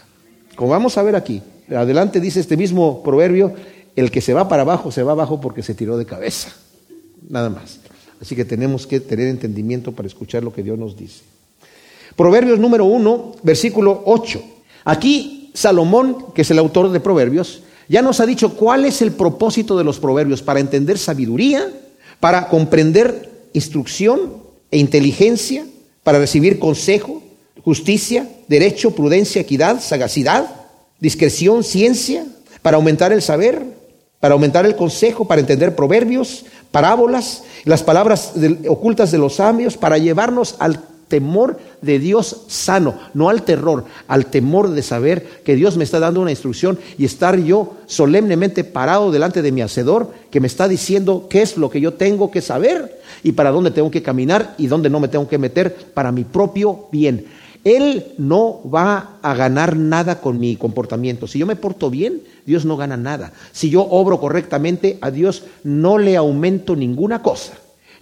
[0.55, 3.53] Como vamos a ver aquí, adelante dice este mismo proverbio,
[3.95, 6.49] el que se va para abajo, se va abajo porque se tiró de cabeza.
[7.29, 7.79] Nada más.
[8.19, 11.21] Así que tenemos que tener entendimiento para escuchar lo que Dios nos dice.
[12.15, 14.41] Proverbios número 1, versículo 8.
[14.85, 19.11] Aquí Salomón, que es el autor de Proverbios, ya nos ha dicho cuál es el
[19.11, 21.67] propósito de los proverbios, para entender sabiduría,
[22.19, 24.37] para comprender instrucción
[24.71, 25.65] e inteligencia,
[26.03, 27.21] para recibir consejo,
[27.63, 30.49] justicia, derecho, prudencia, equidad, sagacidad,
[30.99, 32.25] discreción, ciencia,
[32.61, 33.65] para aumentar el saber,
[34.21, 38.33] para aumentar el consejo, para entender proverbios, parábolas, las palabras
[38.69, 40.79] ocultas de los sabios, para llevarnos al
[41.11, 45.99] temor de Dios sano, no al terror, al temor de saber que Dios me está
[45.99, 50.69] dando una instrucción y estar yo solemnemente parado delante de mi hacedor que me está
[50.69, 54.55] diciendo qué es lo que yo tengo que saber y para dónde tengo que caminar
[54.57, 57.25] y dónde no me tengo que meter para mi propio bien.
[57.65, 61.27] Él no va a ganar nada con mi comportamiento.
[61.27, 63.33] Si yo me porto bien, Dios no gana nada.
[63.51, 67.53] Si yo obro correctamente, a Dios no le aumento ninguna cosa.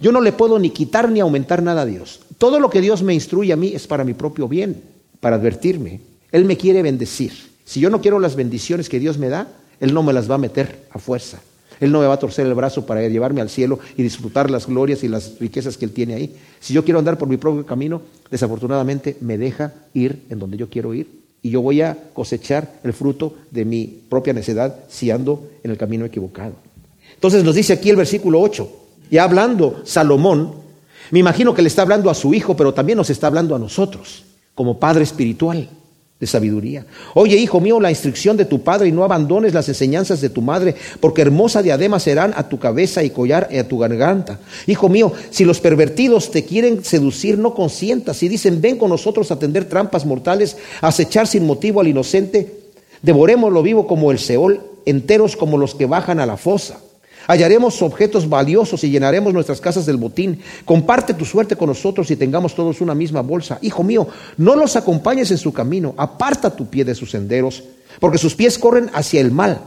[0.01, 2.21] Yo no le puedo ni quitar ni aumentar nada a Dios.
[2.37, 4.81] Todo lo que Dios me instruye a mí es para mi propio bien,
[5.19, 6.01] para advertirme.
[6.31, 7.33] Él me quiere bendecir.
[7.65, 9.47] Si yo no quiero las bendiciones que Dios me da,
[9.79, 11.41] Él no me las va a meter a fuerza.
[11.79, 14.67] Él no me va a torcer el brazo para llevarme al cielo y disfrutar las
[14.67, 16.35] glorias y las riquezas que Él tiene ahí.
[16.59, 20.69] Si yo quiero andar por mi propio camino, desafortunadamente me deja ir en donde yo
[20.69, 21.19] quiero ir.
[21.41, 25.77] Y yo voy a cosechar el fruto de mi propia necedad si ando en el
[25.77, 26.53] camino equivocado.
[27.13, 28.69] Entonces nos dice aquí el versículo 8,
[29.09, 30.53] ya hablando Salomón,
[31.11, 33.59] me imagino que le está hablando a su hijo, pero también nos está hablando a
[33.59, 35.69] nosotros, como padre espiritual
[36.19, 36.85] de sabiduría.
[37.13, 40.41] Oye, hijo mío, la instrucción de tu padre y no abandones las enseñanzas de tu
[40.41, 44.39] madre, porque hermosa diadema serán a tu cabeza y collar a tu garganta.
[44.67, 48.17] Hijo mío, si los pervertidos te quieren seducir, no consientas.
[48.17, 52.53] Si dicen, ven con nosotros a tender trampas mortales, acechar sin motivo al inocente,
[53.01, 56.81] devorémoslo vivo como el Seol, enteros como los que bajan a la fosa.
[57.27, 60.39] Hallaremos objetos valiosos y llenaremos nuestras casas del botín.
[60.65, 63.59] Comparte tu suerte con nosotros y tengamos todos una misma bolsa.
[63.61, 67.63] Hijo mío, no los acompañes en su camino, aparta tu pie de sus senderos,
[67.99, 69.61] porque sus pies corren hacia el mal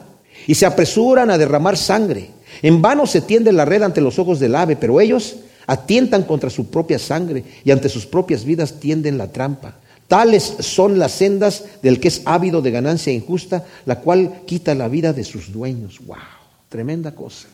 [0.46, 2.30] y se apresuran a derramar sangre.
[2.62, 5.36] En vano se tiende la red ante los ojos del ave, pero ellos
[5.66, 9.76] atientan contra su propia sangre y ante sus propias vidas tienden la trampa.
[10.08, 14.88] Tales son las sendas del que es ávido de ganancia injusta, la cual quita la
[14.88, 16.00] vida de sus dueños.
[16.04, 16.41] ¡Wow!
[16.72, 17.48] Tremenda cosa.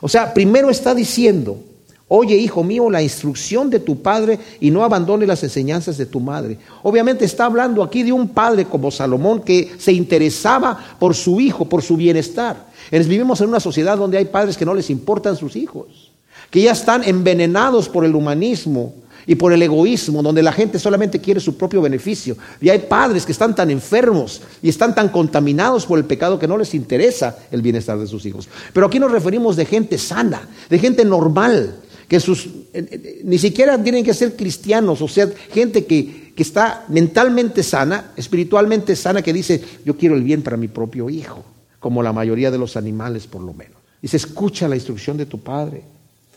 [0.00, 1.60] O sea, primero está diciendo,
[2.08, 6.18] oye hijo mío, la instrucción de tu padre y no abandone las enseñanzas de tu
[6.18, 6.58] madre.
[6.82, 11.66] Obviamente está hablando aquí de un padre como Salomón que se interesaba por su hijo,
[11.66, 12.66] por su bienestar.
[12.90, 16.10] Vivimos en una sociedad donde hay padres que no les importan sus hijos,
[16.50, 18.94] que ya están envenenados por el humanismo,
[19.26, 22.36] y por el egoísmo, donde la gente solamente quiere su propio beneficio.
[22.60, 26.46] Y hay padres que están tan enfermos y están tan contaminados por el pecado que
[26.46, 28.48] no les interesa el bienestar de sus hijos.
[28.72, 31.74] Pero aquí nos referimos de gente sana, de gente normal,
[32.06, 36.42] que sus, eh, eh, ni siquiera tienen que ser cristianos, o sea, gente que, que
[36.42, 41.44] está mentalmente sana, espiritualmente sana, que dice, yo quiero el bien para mi propio hijo,
[41.80, 43.76] como la mayoría de los animales por lo menos.
[44.00, 45.82] Dice, escucha la instrucción de tu padre,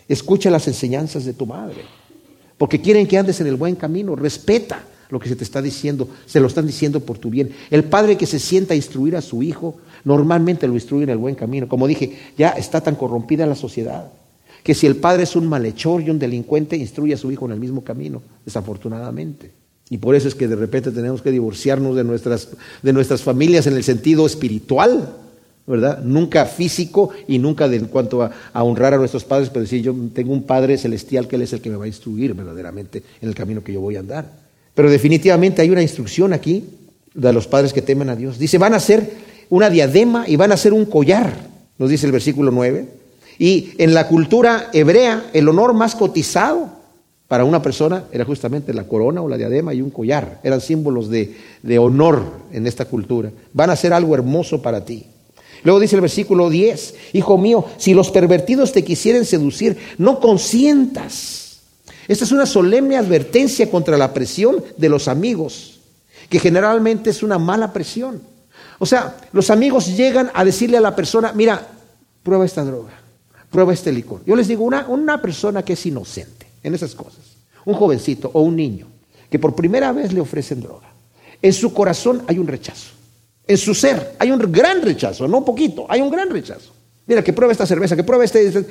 [0.07, 1.99] escucha las enseñanzas de tu madre
[2.59, 4.15] porque quieren que andes en el buen camino.
[4.15, 7.51] Respeta lo que se te está diciendo, se lo están diciendo por tu bien.
[7.71, 11.17] El padre que se sienta a instruir a su hijo, normalmente lo instruye en el
[11.17, 11.67] buen camino.
[11.67, 14.11] Como dije, ya está tan corrompida la sociedad,
[14.61, 17.53] que si el padre es un malhechor y un delincuente, instruye a su hijo en
[17.53, 19.51] el mismo camino, desafortunadamente.
[19.89, 22.49] Y por eso es que de repente tenemos que divorciarnos de nuestras,
[22.83, 25.15] de nuestras familias en el sentido espiritual,
[25.69, 25.99] ¿verdad?
[26.03, 30.33] Nunca físico y nunca en cuanto a, honrar a nuestros padres, pero decir, yo tengo
[30.33, 33.35] un Padre celestial que Él es el que me va a instruir verdaderamente en el
[33.35, 34.25] camino que yo voy a andar.
[34.73, 36.65] Pero definitivamente hay una instrucción aquí
[37.13, 38.39] de los padres que temen a Dios.
[38.39, 39.11] Dice, van a ser
[39.49, 41.31] una diadema y van a ser un collar,
[41.77, 42.87] nos dice el versículo 9.
[43.37, 46.67] Y en la cultura hebrea, el honor más cotizado
[47.27, 50.39] para una persona era justamente la corona o la diadema y un collar.
[50.43, 53.31] Eran símbolos de honor en esta cultura.
[53.53, 55.05] Van a ser algo hermoso para ti.
[55.63, 61.59] Luego dice el versículo 10, Hijo mío, si los pervertidos te quisieren seducir, no consientas.
[62.07, 65.79] Esta es una solemne advertencia contra la presión de los amigos,
[66.29, 68.21] que generalmente es una mala presión.
[68.79, 71.67] O sea, los amigos llegan a decirle a la persona, mira,
[72.23, 72.93] prueba esta droga,
[73.51, 74.21] prueba este licor.
[74.25, 77.19] Yo les digo, una, una persona que es inocente en esas cosas,
[77.65, 78.87] un jovencito o un niño,
[79.29, 80.87] que por primera vez le ofrecen droga,
[81.41, 82.98] en su corazón hay un rechazo.
[83.49, 86.71] En su ser hay un gran rechazo, no poquito, hay un gran rechazo.
[87.07, 88.63] Mira, que prueba esta cerveza, que prueba este, este,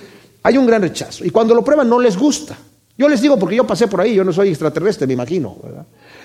[0.45, 1.25] Hay un gran rechazo.
[1.25, 2.57] Y cuando lo prueban no les gusta.
[2.97, 5.57] Yo les digo porque yo pasé por ahí, yo no soy extraterrestre, me imagino.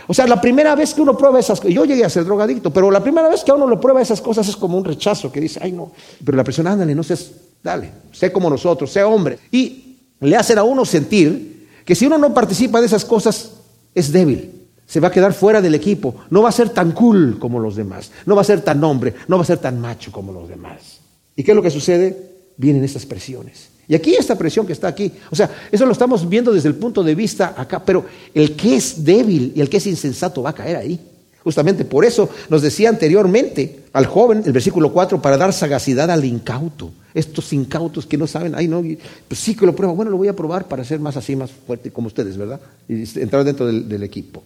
[0.05, 2.71] O sea, la primera vez que uno prueba esas cosas, yo llegué a ser drogadicto,
[2.71, 5.41] pero la primera vez que uno lo prueba esas cosas es como un rechazo que
[5.41, 5.91] dice, ay no,
[6.23, 7.31] pero la persona, ándale, no seas,
[7.63, 9.39] dale, sé como nosotros, sé hombre.
[9.51, 13.49] Y le hacen a uno sentir que si uno no participa de esas cosas,
[13.95, 17.37] es débil se va a quedar fuera del equipo, no va a ser tan cool
[17.39, 20.11] como los demás, no va a ser tan hombre, no va a ser tan macho
[20.11, 20.99] como los demás.
[21.35, 22.31] ¿Y qué es lo que sucede?
[22.57, 23.69] Vienen estas presiones.
[23.87, 26.75] Y aquí esta presión que está aquí, o sea, eso lo estamos viendo desde el
[26.75, 30.51] punto de vista acá, pero el que es débil y el que es insensato va
[30.51, 30.99] a caer ahí.
[31.43, 36.23] Justamente por eso nos decía anteriormente al joven, el versículo 4, para dar sagacidad al
[36.23, 36.91] incauto.
[37.13, 38.81] Estos incautos que no saben, ay no,
[39.27, 41.51] pues sí que lo pruebo, bueno, lo voy a probar para ser más así, más
[41.51, 42.61] fuerte como ustedes, ¿verdad?
[42.87, 44.41] Y entrar dentro del equipo.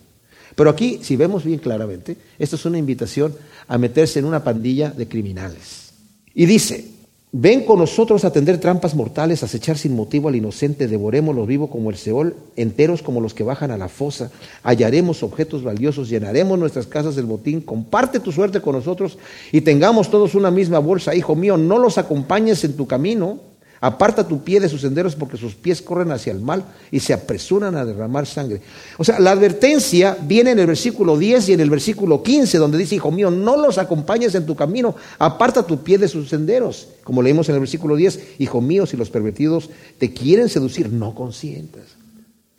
[0.58, 3.36] Pero aquí, si vemos bien claramente, esto es una invitación
[3.68, 5.94] a meterse en una pandilla de criminales.
[6.34, 6.98] Y dice,
[7.32, 11.92] Ven con nosotros a tender trampas mortales, acechar sin motivo al inocente, devorémoslos vivos como
[11.92, 14.32] el Seol, enteros como los que bajan a la fosa,
[14.64, 19.20] hallaremos objetos valiosos, llenaremos nuestras casas del botín, comparte tu suerte con nosotros
[19.52, 21.14] y tengamos todos una misma bolsa.
[21.14, 23.40] Hijo mío, no los acompañes en tu camino,
[23.80, 27.14] Aparta tu pie de sus senderos porque sus pies corren hacia el mal y se
[27.14, 28.62] apresuran a derramar sangre.
[28.98, 32.78] O sea, la advertencia viene en el versículo 10 y en el versículo 15, donde
[32.78, 36.88] dice, Hijo mío, no los acompañes en tu camino, aparta tu pie de sus senderos.
[37.04, 41.14] Como leímos en el versículo 10, Hijo mío, si los pervertidos te quieren seducir, no
[41.14, 41.98] consientas.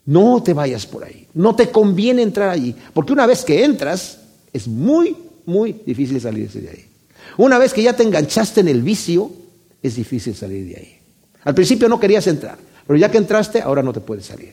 [0.06, 1.26] No te vayas por ahí.
[1.34, 2.74] No te conviene entrar allí.
[2.94, 4.20] Porque una vez que entras,
[4.52, 6.86] es muy, muy difícil salirse de ahí.
[7.36, 9.30] Una vez que ya te enganchaste en el vicio,
[9.82, 10.97] es difícil salir de ahí.
[11.48, 14.52] Al principio no querías entrar, pero ya que entraste, ahora no te puedes salir.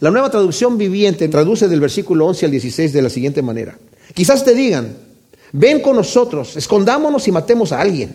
[0.00, 3.78] La nueva traducción viviente traduce del versículo 11 al 16 de la siguiente manera.
[4.12, 4.94] Quizás te digan,
[5.52, 8.14] ven con nosotros, escondámonos y matemos a alguien.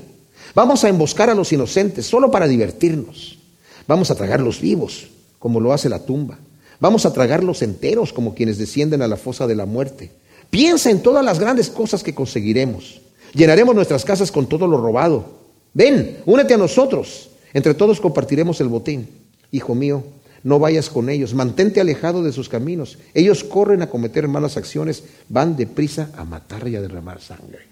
[0.54, 3.40] Vamos a emboscar a los inocentes solo para divertirnos.
[3.88, 5.08] Vamos a tragarlos vivos,
[5.40, 6.38] como lo hace la tumba.
[6.80, 10.12] Vamos a tragarlos enteros, como quienes descienden a la fosa de la muerte.
[10.52, 13.02] Piensa en todas las grandes cosas que conseguiremos.
[13.34, 15.26] Llenaremos nuestras casas con todo lo robado.
[15.74, 17.29] Ven, únete a nosotros.
[17.54, 19.08] Entre todos compartiremos el botín.
[19.52, 20.04] Hijo mío,
[20.44, 22.98] no vayas con ellos, mantente alejado de sus caminos.
[23.14, 27.68] Ellos corren a cometer malas acciones, van deprisa a matar y a derramar sangre.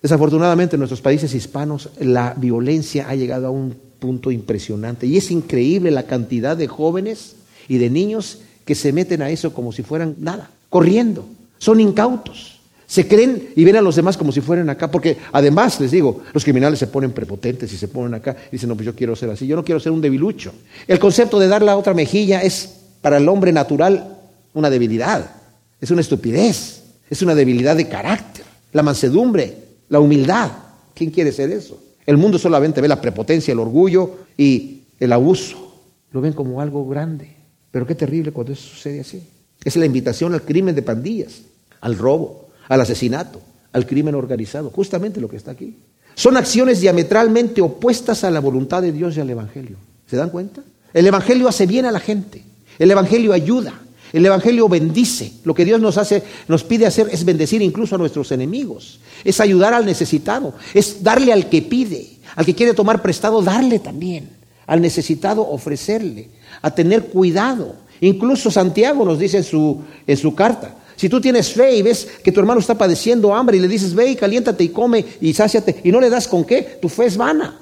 [0.00, 5.32] Desafortunadamente en nuestros países hispanos la violencia ha llegado a un punto impresionante y es
[5.32, 7.34] increíble la cantidad de jóvenes
[7.66, 11.26] y de niños que se meten a eso como si fueran nada, corriendo.
[11.58, 12.57] Son incautos.
[12.88, 16.22] Se creen y ven a los demás como si fueran acá, porque además, les digo,
[16.32, 19.14] los criminales se ponen prepotentes y se ponen acá y dicen, no, pues yo quiero
[19.14, 20.52] ser así, yo no quiero ser un debilucho.
[20.86, 24.16] El concepto de dar la otra mejilla es para el hombre natural
[24.54, 25.30] una debilidad,
[25.78, 29.54] es una estupidez, es una debilidad de carácter, la mansedumbre,
[29.90, 30.50] la humildad.
[30.94, 31.78] ¿Quién quiere ser eso?
[32.06, 35.74] El mundo solamente ve la prepotencia, el orgullo y el abuso.
[36.10, 37.36] Lo ven como algo grande.
[37.70, 39.22] Pero qué terrible cuando eso sucede así.
[39.62, 41.42] Es la invitación al crimen de pandillas,
[41.82, 43.40] al robo, al asesinato,
[43.72, 45.76] al crimen organizado, justamente lo que está aquí.
[46.14, 49.76] Son acciones diametralmente opuestas a la voluntad de Dios y al Evangelio.
[50.06, 50.62] ¿Se dan cuenta?
[50.92, 52.42] El Evangelio hace bien a la gente,
[52.78, 53.74] el Evangelio ayuda,
[54.12, 55.32] el Evangelio bendice.
[55.44, 59.40] Lo que Dios nos hace, nos pide hacer es bendecir incluso a nuestros enemigos, es
[59.40, 64.30] ayudar al necesitado, es darle al que pide, al que quiere tomar prestado, darle también,
[64.66, 66.30] al necesitado ofrecerle,
[66.62, 67.76] a tener cuidado.
[68.00, 72.08] Incluso Santiago nos dice en su, en su carta, si tú tienes fe y ves
[72.24, 75.32] que tu hermano está padeciendo hambre y le dices, ve y caliéntate y come y
[75.32, 77.56] sáciate, y no le das con qué, tu fe es vana.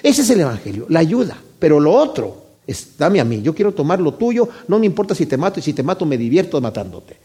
[0.00, 1.42] Ese es el Evangelio, la ayuda.
[1.58, 5.12] Pero lo otro es, dame a mí, yo quiero tomar lo tuyo, no me importa
[5.16, 7.16] si te mato y si te mato me divierto matándote.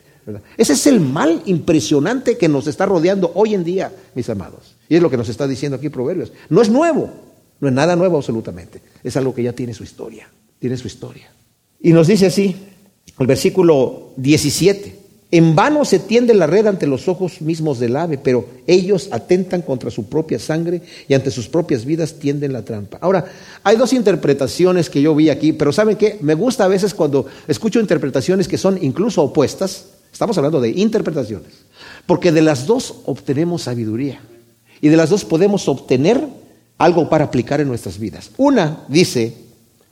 [0.57, 4.75] Ese es el mal impresionante que nos está rodeando hoy en día, mis amados.
[4.89, 6.31] Y es lo que nos está diciendo aquí Proverbios.
[6.49, 7.11] No es nuevo,
[7.59, 8.81] no es nada nuevo absolutamente.
[9.03, 11.31] Es algo que ya tiene su historia, tiene su historia.
[11.79, 12.55] Y nos dice así,
[13.19, 15.02] el versículo 17.
[15.33, 19.63] En vano se tiende la red ante los ojos mismos del ave, pero ellos atentan
[19.63, 22.99] contra su propia sangre y ante sus propias vidas tienden la trampa.
[23.01, 23.25] Ahora,
[23.63, 26.19] hay dos interpretaciones que yo vi aquí, pero ¿saben qué?
[26.21, 29.85] Me gusta a veces cuando escucho interpretaciones que son incluso opuestas.
[30.11, 31.51] Estamos hablando de interpretaciones,
[32.05, 34.21] porque de las dos obtenemos sabiduría
[34.81, 36.23] y de las dos podemos obtener
[36.77, 38.29] algo para aplicar en nuestras vidas.
[38.37, 39.33] Una dice,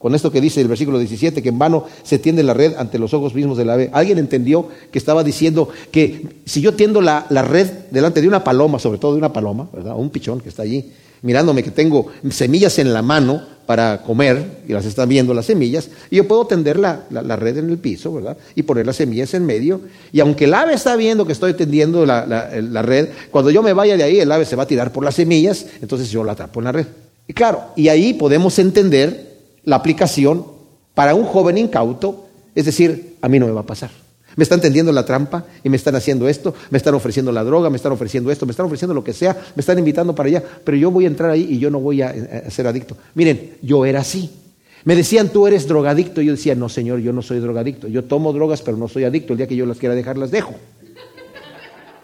[0.02, 2.98] con esto que dice el versículo 17, que en vano se tiende la red ante
[2.98, 3.88] los ojos mismos del ave.
[3.92, 8.80] Alguien entendió que estaba diciendo que si yo tiendo la, red delante de una paloma,
[8.80, 9.94] sobre todo de una paloma, ¿verdad?
[9.96, 10.90] un pichón que está allí,
[11.22, 15.88] mirándome que tengo semillas en la mano para comer, y las están viendo las semillas,
[16.10, 17.04] y yo puedo tender la,
[17.36, 18.36] red en el piso, ¿verdad?
[18.56, 22.04] Y poner las semillas en medio, y aunque el ave está viendo que estoy tendiendo
[22.04, 25.04] la red, cuando yo me vaya de ahí, el ave se va a tirar por
[25.04, 26.86] las semillas, entonces yo la atrapo en la red.
[27.28, 29.31] Y claro, y ahí podemos entender
[29.64, 30.46] la aplicación
[30.94, 33.90] para un joven incauto, es decir, a mí no me va a pasar.
[34.36, 37.68] Me están tendiendo la trampa y me están haciendo esto, me están ofreciendo la droga,
[37.68, 40.42] me están ofreciendo esto, me están ofreciendo lo que sea, me están invitando para allá,
[40.64, 42.14] pero yo voy a entrar ahí y yo no voy a,
[42.46, 42.96] a ser adicto.
[43.14, 44.30] Miren, yo era así.
[44.84, 46.20] Me decían, tú eres drogadicto.
[46.20, 47.88] Y yo decía, no, señor, yo no soy drogadicto.
[47.88, 49.32] Yo tomo drogas, pero no soy adicto.
[49.32, 50.54] El día que yo las quiera dejar, las dejo.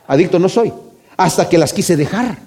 [0.07, 0.73] Adicto no soy.
[1.17, 2.39] Hasta que las quise dejar.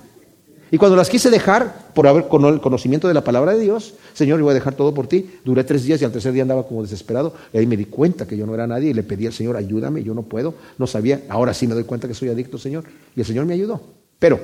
[0.72, 3.96] Y cuando las quise dejar, por haber con el conocimiento de la palabra de Dios,
[4.14, 5.30] Señor, yo voy a dejar todo por ti.
[5.44, 7.34] Duré tres días y al tercer día andaba como desesperado.
[7.54, 9.58] Y ahí me di cuenta que yo no era nadie y le pedí al Señor,
[9.58, 11.24] ayúdame, yo no puedo, no sabía.
[11.28, 12.86] Ahora sí me doy cuenta que soy adicto, Señor.
[13.18, 13.82] Y el Señor me ayudó.
[14.18, 14.40] Pero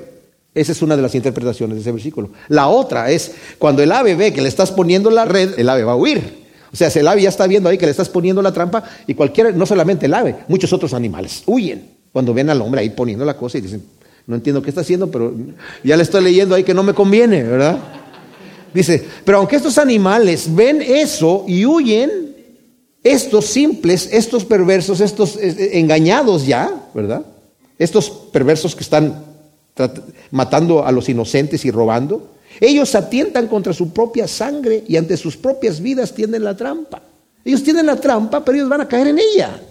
[0.53, 2.29] esa es una de las interpretaciones de ese versículo.
[2.49, 5.85] La otra es, cuando el ave ve que le estás poniendo la red, el ave
[5.85, 6.45] va a huir.
[6.73, 8.83] O sea, si el ave ya está viendo ahí que le estás poniendo la trampa
[9.07, 12.89] y cualquiera, no solamente el ave, muchos otros animales huyen cuando ven al hombre ahí
[12.89, 13.83] poniendo la cosa y dicen,
[14.27, 15.33] no entiendo qué está haciendo, pero
[15.83, 17.79] ya le estoy leyendo ahí que no me conviene, ¿verdad?
[18.73, 22.35] Dice, pero aunque estos animales ven eso y huyen,
[23.01, 27.25] estos simples, estos perversos, estos eh, eh, engañados ya, ¿verdad?
[27.79, 29.23] Estos perversos que están
[30.31, 35.37] matando a los inocentes y robando, ellos atientan contra su propia sangre y ante sus
[35.37, 37.01] propias vidas tienden la trampa.
[37.45, 39.61] Ellos tienen la trampa, pero ellos van a caer en ella.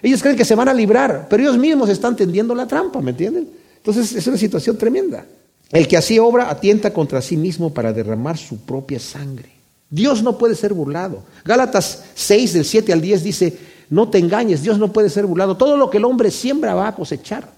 [0.00, 3.10] Ellos creen que se van a librar, pero ellos mismos están tendiendo la trampa, ¿me
[3.10, 3.48] entienden?
[3.86, 5.24] Entonces es una situación tremenda.
[5.70, 9.52] El que así obra atienta contra sí mismo para derramar su propia sangre.
[9.88, 11.22] Dios no puede ser burlado.
[11.44, 13.56] Gálatas 6 del 7 al 10 dice,
[13.88, 15.56] no te engañes, Dios no puede ser burlado.
[15.56, 17.48] Todo lo que el hombre siembra va a cosechar.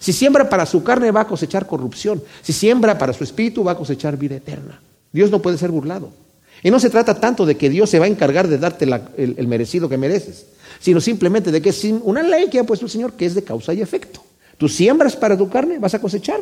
[0.00, 2.20] Si siembra para su carne va a cosechar corrupción.
[2.42, 4.80] Si siembra para su espíritu va a cosechar vida eterna.
[5.12, 6.10] Dios no puede ser burlado.
[6.64, 9.34] Y no se trata tanto de que Dios se va a encargar de darte el,
[9.38, 10.46] el, merecido que mereces,
[10.80, 13.44] sino simplemente de que es una ley que ha puesto el Señor que es de
[13.44, 14.25] causa y efecto.
[14.58, 16.40] Tú siembras para tu carne, vas a cosechar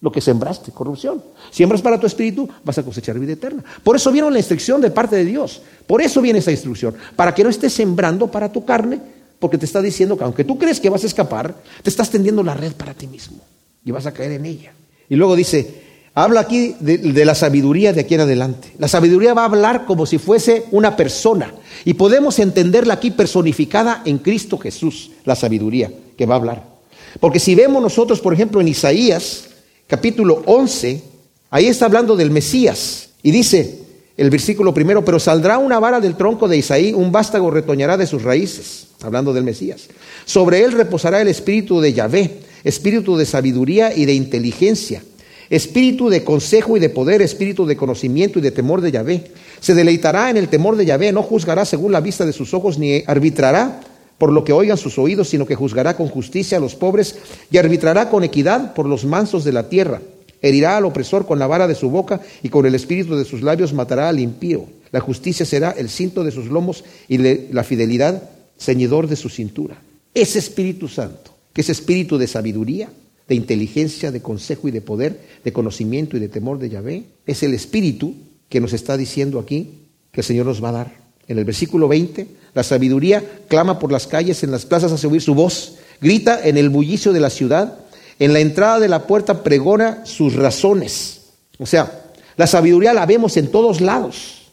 [0.00, 1.22] lo que sembraste, corrupción.
[1.50, 3.64] Siembras para tu espíritu, vas a cosechar vida eterna.
[3.82, 5.62] Por eso vino la instrucción de parte de Dios.
[5.86, 6.94] Por eso viene esa instrucción.
[7.14, 9.00] Para que no estés sembrando para tu carne,
[9.38, 12.42] porque te está diciendo que aunque tú crees que vas a escapar, te estás tendiendo
[12.42, 13.38] la red para ti mismo
[13.84, 14.72] y vas a caer en ella.
[15.08, 15.82] Y luego dice,
[16.14, 18.72] habla aquí de, de, la sabiduría de aquí en adelante.
[18.78, 24.02] La sabiduría va a hablar como si fuese una persona y podemos entenderla aquí personificada
[24.04, 26.75] en Cristo Jesús, la sabiduría que va a hablar.
[27.20, 29.44] Porque si vemos nosotros, por ejemplo, en Isaías,
[29.86, 31.02] capítulo 11,
[31.50, 33.10] ahí está hablando del Mesías.
[33.22, 33.86] Y dice
[34.16, 38.06] el versículo primero, pero saldrá una vara del tronco de Isaí, un vástago retoñará de
[38.06, 39.88] sus raíces, hablando del Mesías.
[40.24, 45.02] Sobre él reposará el espíritu de Yahvé, espíritu de sabiduría y de inteligencia,
[45.50, 49.24] espíritu de consejo y de poder, espíritu de conocimiento y de temor de Yahvé.
[49.60, 52.78] Se deleitará en el temor de Yahvé, no juzgará según la vista de sus ojos,
[52.78, 53.80] ni arbitrará
[54.18, 57.16] por lo que oigan sus oídos, sino que juzgará con justicia a los pobres
[57.50, 60.00] y arbitrará con equidad por los mansos de la tierra.
[60.42, 63.42] Herirá al opresor con la vara de su boca y con el espíritu de sus
[63.42, 64.66] labios matará al impío.
[64.92, 68.22] La justicia será el cinto de sus lomos y la fidelidad
[68.58, 69.76] ceñidor de su cintura.
[70.14, 72.90] Ese Espíritu Santo, que es espíritu de sabiduría,
[73.28, 77.42] de inteligencia, de consejo y de poder, de conocimiento y de temor de Yahvé, es
[77.42, 78.14] el espíritu
[78.48, 81.05] que nos está diciendo aquí que el Señor nos va a dar.
[81.28, 85.20] En el versículo 20 la sabiduría clama por las calles, en las plazas hace oír
[85.20, 87.78] su voz, grita en el bullicio de la ciudad,
[88.18, 91.20] en la entrada de la puerta pregona sus razones.
[91.58, 92.04] O sea,
[92.36, 94.46] la sabiduría la vemos en todos lados.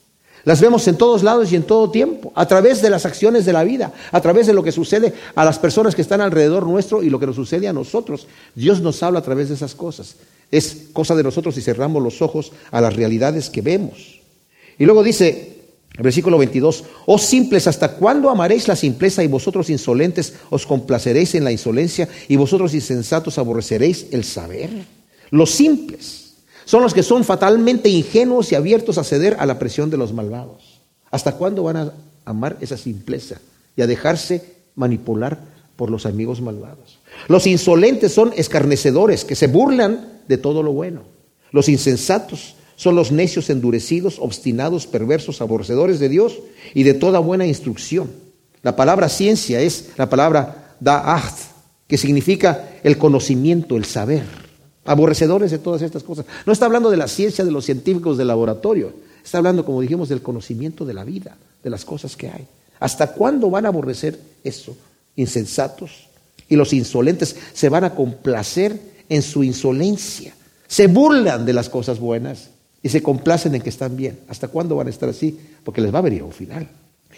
[0.46, 3.54] Las vemos en todos lados y en todo tiempo, a través de las acciones de
[3.54, 7.02] la vida, a través de lo que sucede a las personas que están alrededor nuestro
[7.02, 8.28] y lo que nos sucede a nosotros.
[8.54, 10.18] Dios nos habla a través de esas cosas.
[10.52, 14.20] Es cosa de nosotros si cerramos los ojos a las realidades que vemos.
[14.78, 15.63] Y luego dice,
[16.00, 16.84] Versículo 22.
[17.06, 22.10] Oh simples, ¿hasta cuándo amaréis la simpleza y vosotros insolentes os complaceréis en la insolencia
[22.28, 24.72] y vosotros insensatos aborreceréis el saber?
[25.30, 26.34] Los simples
[26.66, 30.14] son los que son fatalmente ingenuos y abiertos a ceder a la presión de los
[30.14, 30.82] malvados.
[31.12, 31.94] ¿Hasta cuándo van a
[32.26, 33.40] amar esa simpleza
[33.76, 34.44] y a dejarse
[34.76, 35.40] manipular
[35.76, 37.00] por los amigos malvados?
[37.28, 41.04] Los insolentes son escarnecedores que se burlan de todo lo bueno.
[41.52, 46.40] Los insensatos son los necios endurecidos, obstinados, perversos, aborrecedores de Dios
[46.74, 48.12] y de toda buena instrucción.
[48.62, 51.36] La palabra ciencia es la palabra da'aht,
[51.88, 54.24] que significa el conocimiento, el saber.
[54.86, 56.26] Aborrecedores de todas estas cosas.
[56.46, 58.94] No está hablando de la ciencia de los científicos del laboratorio.
[59.24, 62.48] Está hablando, como dijimos, del conocimiento de la vida, de las cosas que hay.
[62.80, 64.76] ¿Hasta cuándo van a aborrecer eso?
[65.16, 66.10] Insensatos.
[66.50, 70.34] Y los insolentes se van a complacer en su insolencia.
[70.68, 72.50] Se burlan de las cosas buenas
[72.84, 74.20] y se complacen en que están bien.
[74.28, 75.40] ¿Hasta cuándo van a estar así?
[75.64, 76.68] Porque les va a venir un final.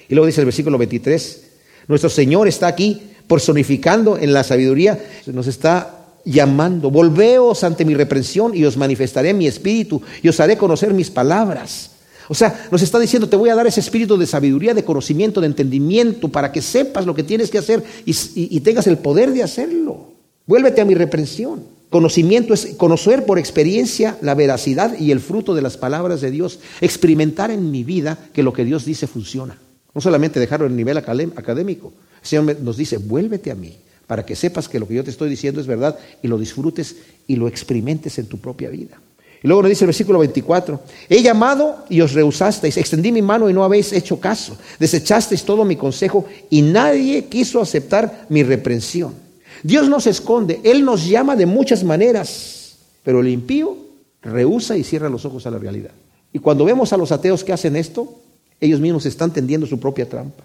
[0.07, 1.43] Y luego dice el versículo 23,
[1.87, 8.55] nuestro Señor está aquí personificando en la sabiduría, nos está llamando, volveos ante mi reprensión
[8.55, 11.91] y os manifestaré mi espíritu y os haré conocer mis palabras.
[12.27, 15.41] O sea, nos está diciendo, te voy a dar ese espíritu de sabiduría, de conocimiento,
[15.41, 19.31] de entendimiento, para que sepas lo que tienes que hacer y, y tengas el poder
[19.31, 20.13] de hacerlo.
[20.45, 21.74] Vuélvete a mi reprensión.
[21.95, 26.59] Conocimiento es conocer por experiencia la veracidad y el fruto de las palabras de Dios,
[26.81, 29.57] experimentar en mi vida que lo que Dios dice funciona.
[29.93, 31.93] No solamente dejarlo en nivel académico.
[32.21, 33.77] El Señor nos dice, vuélvete a mí
[34.07, 36.97] para que sepas que lo que yo te estoy diciendo es verdad y lo disfrutes
[37.27, 38.99] y lo experimentes en tu propia vida.
[39.41, 43.49] Y luego nos dice el versículo 24, he llamado y os rehusasteis, extendí mi mano
[43.49, 49.24] y no habéis hecho caso, desechasteis todo mi consejo y nadie quiso aceptar mi reprensión.
[49.63, 53.77] Dios no se esconde, Él nos llama de muchas maneras, pero el impío
[54.21, 55.91] rehúsa y cierra los ojos a la realidad.
[56.33, 58.19] Y cuando vemos a los ateos que hacen esto,
[58.59, 60.43] ellos mismos están tendiendo su propia trampa.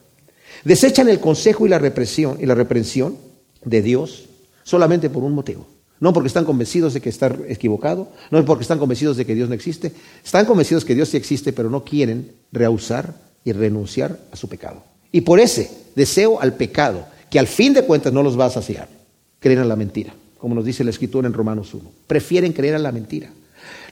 [0.65, 3.17] Desechan el consejo y la represión y la reprensión
[3.65, 4.27] de Dios
[4.63, 5.67] solamente por un motivo.
[5.99, 9.49] No porque están convencidos de que está equivocado, no porque están convencidos de que Dios
[9.49, 9.93] no existe,
[10.25, 14.83] están convencidos que Dios sí existe, pero no quieren rehusar y renunciar a su pecado.
[15.13, 18.51] Y por ese deseo al pecado, que al fin de cuentas no los va a
[18.51, 18.89] saciar,
[19.41, 21.83] creen en la mentira, como nos dice la escritura en Romanos 1.
[22.07, 23.31] Prefieren creer en la mentira.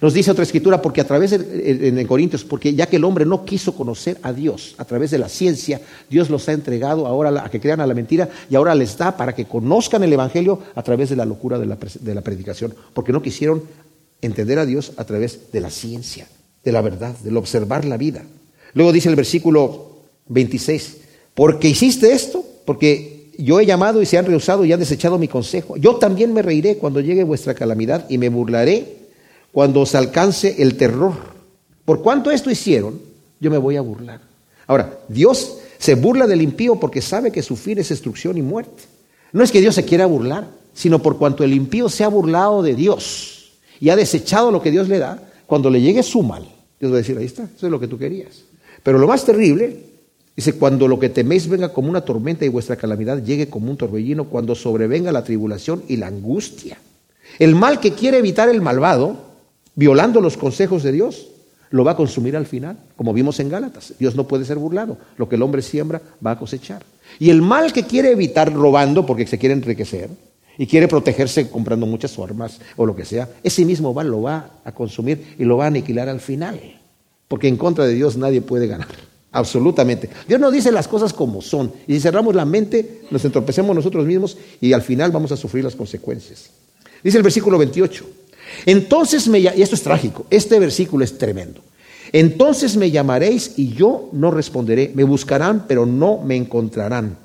[0.01, 3.27] Nos dice otra escritura, porque a través de, en Corintios, porque ya que el hombre
[3.27, 7.45] no quiso conocer a Dios a través de la ciencia, Dios los ha entregado ahora
[7.45, 10.61] a que crean a la mentira y ahora les da para que conozcan el Evangelio
[10.75, 13.63] a través de la locura de la, de la predicación, porque no quisieron
[14.21, 16.29] entender a Dios a través de la ciencia,
[16.63, 18.23] de la verdad, del observar la vida.
[18.75, 20.99] Luego dice el versículo 26,
[21.35, 25.29] porque hiciste esto, porque yo he llamado y se han rehusado y han desechado mi
[25.29, 25.77] consejo.
[25.77, 28.97] Yo también me reiré cuando llegue vuestra calamidad y me burlaré
[29.53, 31.15] cuando os alcance el terror.
[31.85, 33.01] Por cuanto esto hicieron,
[33.41, 34.21] yo me voy a burlar.
[34.67, 38.83] Ahora, Dios se burla del impío porque sabe que su fin es destrucción y muerte.
[39.33, 42.63] No es que Dios se quiera burlar, sino por cuanto el impío se ha burlado
[42.63, 46.47] de Dios y ha desechado lo que Dios le da, cuando le llegue su mal,
[46.79, 48.43] Dios va a decir, ahí está, eso es lo que tú querías.
[48.83, 49.88] Pero lo más terrible,
[50.39, 53.77] dice, cuando lo que teméis venga como una tormenta y vuestra calamidad llegue como un
[53.77, 56.79] torbellino, cuando sobrevenga la tribulación y la angustia.
[57.41, 59.17] El mal que quiere evitar el malvado,
[59.75, 61.27] violando los consejos de Dios,
[61.71, 63.95] lo va a consumir al final, como vimos en Gálatas.
[63.99, 64.97] Dios no puede ser burlado.
[65.17, 66.85] Lo que el hombre siembra va a cosechar.
[67.19, 70.09] Y el mal que quiere evitar robando porque se quiere enriquecer
[70.57, 74.51] y quiere protegerse comprando muchas armas o lo que sea, ese mismo mal lo va
[74.65, 76.61] a consumir y lo va a aniquilar al final.
[77.27, 79.08] Porque en contra de Dios nadie puede ganar.
[79.39, 80.11] Absolutamente.
[80.27, 81.73] Dios nos dice las cosas como son.
[81.87, 85.63] Y si cerramos la mente, nos entorpecemos nosotros mismos y al final vamos a sufrir
[85.63, 86.51] las consecuencias.
[87.05, 88.05] Dice el versículo 28.
[88.67, 91.61] Entonces me y esto es trágico, este versículo es tremendo.
[92.11, 97.17] Entonces me llamaréis y yo no responderé, me buscarán pero no me encontrarán.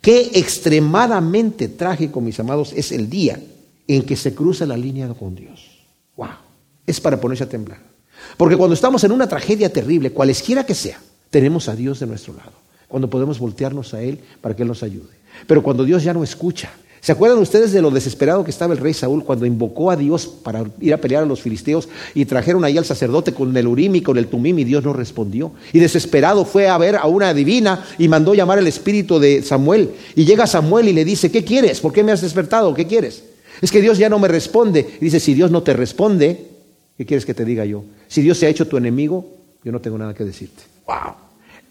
[0.00, 3.38] Qué extremadamente trágico, mis amados, es el día
[3.86, 5.84] en que se cruza la línea con Dios.
[6.16, 6.30] Wow,
[6.84, 7.78] es para ponerse a temblar.
[8.36, 11.00] Porque cuando estamos en una tragedia terrible, cualesquiera que sea,
[11.30, 12.52] tenemos a Dios de nuestro lado.
[12.88, 15.20] Cuando podemos voltearnos a Él para que Él nos ayude.
[15.46, 16.70] Pero cuando Dios ya no escucha,
[17.02, 20.26] ¿Se acuerdan ustedes de lo desesperado que estaba el rey Saúl cuando invocó a Dios
[20.26, 23.96] para ir a pelear a los filisteos y trajeron ahí al sacerdote con el urim
[23.96, 25.52] y con el tumim y Dios no respondió?
[25.72, 29.92] Y desesperado fue a ver a una divina y mandó llamar al espíritu de Samuel.
[30.14, 31.80] Y llega Samuel y le dice, ¿qué quieres?
[31.80, 32.74] ¿Por qué me has despertado?
[32.74, 33.24] ¿Qué quieres?
[33.62, 34.86] Es que Dios ya no me responde.
[35.00, 36.48] Y dice, si Dios no te responde,
[36.98, 37.82] ¿qué quieres que te diga yo?
[38.08, 39.26] Si Dios se ha hecho tu enemigo,
[39.64, 40.64] yo no tengo nada que decirte.
[40.90, 41.14] ¡Wow!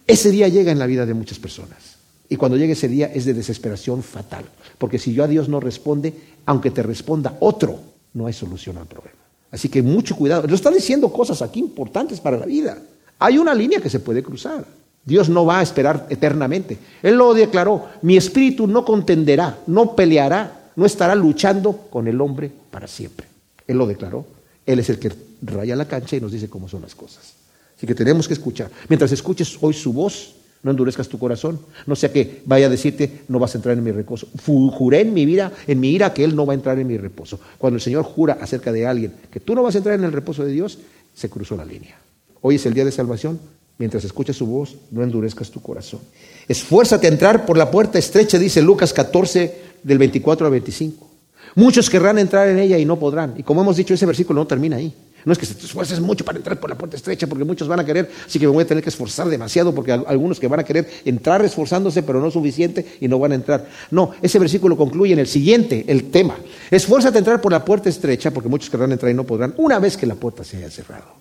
[0.08, 1.98] Ese día llega en la vida de muchas personas.
[2.30, 4.46] Y cuando llegue ese día es de desesperación fatal.
[4.78, 6.14] Porque si yo a Dios no responde,
[6.46, 7.80] aunque te responda otro,
[8.14, 9.18] no hay solución al problema.
[9.52, 10.48] Así que mucho cuidado.
[10.48, 12.78] Lo está diciendo cosas aquí importantes para la vida.
[13.18, 14.66] Hay una línea que se puede cruzar.
[15.04, 16.78] Dios no va a esperar eternamente.
[17.02, 17.90] Él lo declaró.
[18.04, 23.28] Mi espíritu no contenderá, no peleará, no estará luchando con el hombre para siempre.
[23.68, 24.26] Él lo declaró.
[24.66, 25.12] Él es el que
[25.42, 27.39] raya la cancha y nos dice cómo son las cosas.
[27.80, 28.70] Así que tenemos que escuchar.
[28.90, 31.58] Mientras escuches hoy su voz, no endurezcas tu corazón.
[31.86, 34.28] No sea que vaya a decirte, no vas a entrar en mi reposo.
[34.46, 36.98] Juré en mi vida, en mi ira, que Él no va a entrar en mi
[36.98, 37.40] reposo.
[37.58, 40.12] Cuando el Señor jura acerca de alguien que tú no vas a entrar en el
[40.12, 40.80] reposo de Dios,
[41.16, 41.98] se cruzó la línea.
[42.42, 43.40] Hoy es el día de salvación.
[43.78, 46.02] Mientras escuches su voz, no endurezcas tu corazón.
[46.50, 51.10] Esfuérzate a entrar por la puerta estrecha, dice Lucas 14, del 24 al 25.
[51.56, 53.36] Muchos querrán entrar en ella y no podrán.
[53.38, 54.94] Y como hemos dicho, ese versículo no termina ahí.
[55.26, 57.80] No es que te esfuerces mucho para entrar por la puerta estrecha, porque muchos van
[57.80, 60.62] a querer, así que me voy a tener que esforzar demasiado, porque algunos que van
[60.62, 63.68] a querer entrar esforzándose, pero no suficiente y no van a entrar.
[63.92, 66.38] No, ese versículo concluye en el siguiente, el tema.
[66.72, 69.80] Esfuérzate a entrar por la puerta estrecha, porque muchos querrán entrar y no podrán, una
[69.80, 71.20] vez que la puerta se haya cerrado.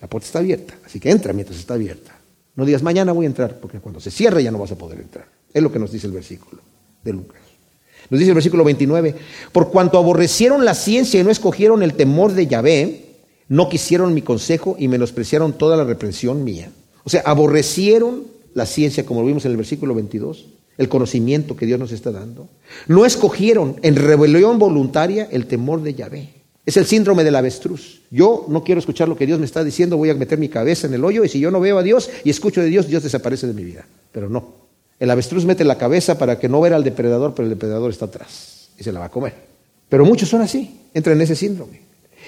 [0.00, 2.16] La puerta está abierta, así que entra mientras está abierta.
[2.56, 5.00] No digas mañana voy a entrar, porque cuando se cierre ya no vas a poder
[5.00, 5.26] entrar.
[5.52, 6.62] Es lo que nos dice el versículo
[7.02, 7.40] de Lucas.
[8.10, 9.14] Nos dice el versículo 29,
[9.50, 13.03] por cuanto aborrecieron la ciencia y no escogieron el temor de Yahvé,
[13.48, 16.70] no quisieron mi consejo y menospreciaron toda la reprensión mía.
[17.04, 18.24] O sea, aborrecieron
[18.54, 20.46] la ciencia, como lo vimos en el versículo 22,
[20.78, 22.48] el conocimiento que Dios nos está dando.
[22.88, 26.28] No escogieron en rebelión voluntaria el temor de Yahvé.
[26.66, 28.00] Es el síndrome del avestruz.
[28.10, 30.86] Yo no quiero escuchar lo que Dios me está diciendo, voy a meter mi cabeza
[30.86, 33.02] en el hoyo y si yo no veo a Dios y escucho de Dios, Dios
[33.02, 33.86] desaparece de mi vida.
[34.12, 34.64] Pero no.
[34.98, 38.06] El avestruz mete la cabeza para que no vea al depredador, pero el depredador está
[38.06, 39.34] atrás y se la va a comer.
[39.88, 41.83] Pero muchos son así, entran en ese síndrome.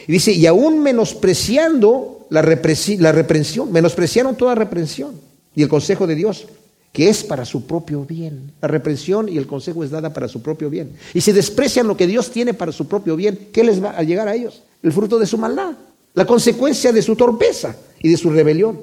[0.07, 5.15] Y dice, y aún menospreciando la, la reprensión, menospreciaron toda reprensión
[5.55, 6.47] y el consejo de Dios,
[6.93, 8.53] que es para su propio bien.
[8.61, 10.93] La reprensión y el consejo es dada para su propio bien.
[11.15, 14.03] Y si desprecian lo que Dios tiene para su propio bien, ¿qué les va a
[14.03, 14.63] llegar a ellos?
[14.83, 15.73] El fruto de su maldad,
[16.15, 18.81] la consecuencia de su torpeza y de su rebelión.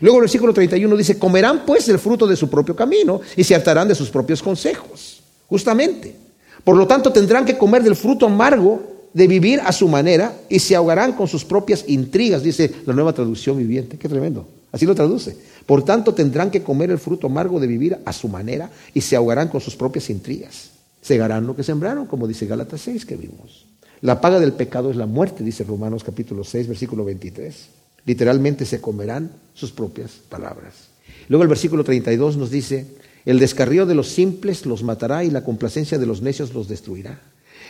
[0.00, 3.54] Luego el versículo 31 dice, comerán pues el fruto de su propio camino y se
[3.54, 5.22] hartarán de sus propios consejos.
[5.46, 6.16] Justamente.
[6.64, 10.58] Por lo tanto, tendrán que comer del fruto amargo de vivir a su manera y
[10.58, 13.96] se ahogarán con sus propias intrigas, dice la nueva traducción viviente.
[13.96, 14.46] Qué tremendo.
[14.72, 15.36] Así lo traduce.
[15.64, 19.14] Por tanto, tendrán que comer el fruto amargo de vivir a su manera y se
[19.14, 20.70] ahogarán con sus propias intrigas.
[21.00, 23.66] Segarán lo que sembraron, como dice Gálatas 6 que vimos.
[24.00, 27.68] La paga del pecado es la muerte, dice Romanos capítulo 6, versículo 23.
[28.04, 30.88] Literalmente se comerán sus propias palabras.
[31.28, 32.86] Luego el versículo 32 nos dice,
[33.24, 37.20] el descarrío de los simples los matará y la complacencia de los necios los destruirá.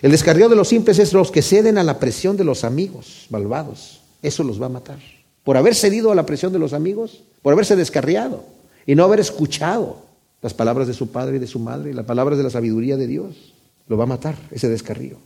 [0.04, 3.24] El descarrío de los simples es los que ceden a la presión de los amigos
[3.30, 4.02] malvados.
[4.20, 4.98] Eso los va a matar.
[5.42, 8.44] Por haber cedido a la presión de los amigos, por haberse descarriado
[8.84, 10.02] y no haber escuchado
[10.42, 12.98] las palabras de su padre y de su madre, y las palabras de la sabiduría
[12.98, 13.54] de Dios.
[13.88, 15.16] Lo va a matar ese descarrío.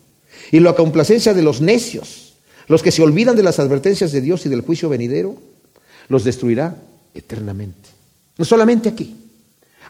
[0.53, 2.35] Y la complacencia de los necios,
[2.68, 5.35] los que se olvidan de las advertencias de Dios y del juicio venidero,
[6.07, 6.76] los destruirá
[7.14, 7.89] eternamente.
[8.37, 9.16] No solamente aquí.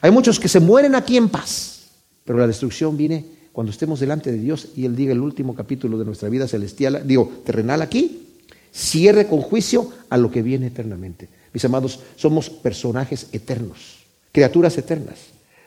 [0.01, 1.89] Hay muchos que se mueren aquí en paz,
[2.25, 5.99] pero la destrucción viene cuando estemos delante de Dios y Él diga el último capítulo
[5.99, 8.29] de nuestra vida celestial, digo, terrenal aquí,
[8.71, 11.29] cierre con juicio a lo que viene eternamente.
[11.53, 13.97] Mis amados, somos personajes eternos,
[14.31, 15.19] criaturas eternas.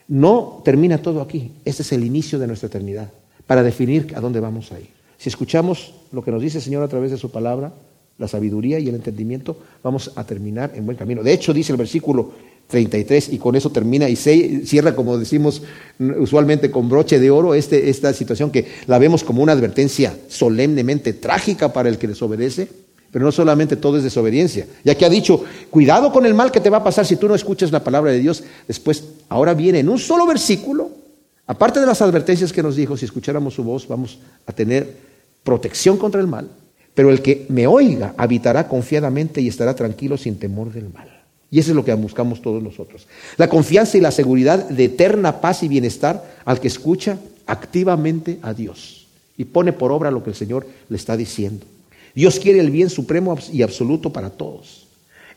[0.07, 1.51] No termina todo aquí.
[1.65, 3.11] Este es el inicio de nuestra eternidad
[3.45, 4.87] para definir a dónde vamos a ir.
[5.17, 7.73] Si escuchamos lo que nos dice el Señor a través de su palabra,
[8.17, 11.23] la sabiduría y el entendimiento, vamos a terminar en buen camino.
[11.23, 12.31] De hecho, dice el versículo
[12.71, 15.61] 33 y con eso termina y se cierra, como decimos
[15.99, 21.13] usualmente, con broche de oro este, esta situación que la vemos como una advertencia solemnemente
[21.13, 22.67] trágica para el que desobedece.
[23.11, 26.61] Pero no solamente todo es desobediencia, ya que ha dicho, cuidado con el mal que
[26.61, 28.41] te va a pasar si tú no escuchas la palabra de Dios.
[28.69, 30.89] Después, ahora viene en un solo versículo,
[31.45, 34.95] aparte de las advertencias que nos dijo, si escucháramos su voz vamos a tener
[35.43, 36.47] protección contra el mal,
[36.93, 41.20] pero el que me oiga habitará confiadamente y estará tranquilo sin temor del mal.
[41.51, 43.07] Y eso es lo que buscamos todos nosotros.
[43.35, 48.53] La confianza y la seguridad de eterna paz y bienestar al que escucha activamente a
[48.53, 51.65] Dios y pone por obra lo que el Señor le está diciendo.
[52.15, 54.87] Dios quiere el bien supremo y absoluto para todos.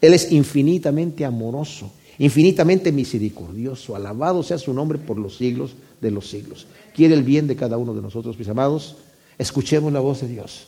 [0.01, 3.97] Él es infinitamente amoroso, infinitamente misericordioso.
[3.97, 6.67] Alabado sea su nombre por los siglos de los siglos.
[6.95, 8.97] Quiere el bien de cada uno de nosotros, mis amados.
[9.37, 10.67] Escuchemos la voz de Dios.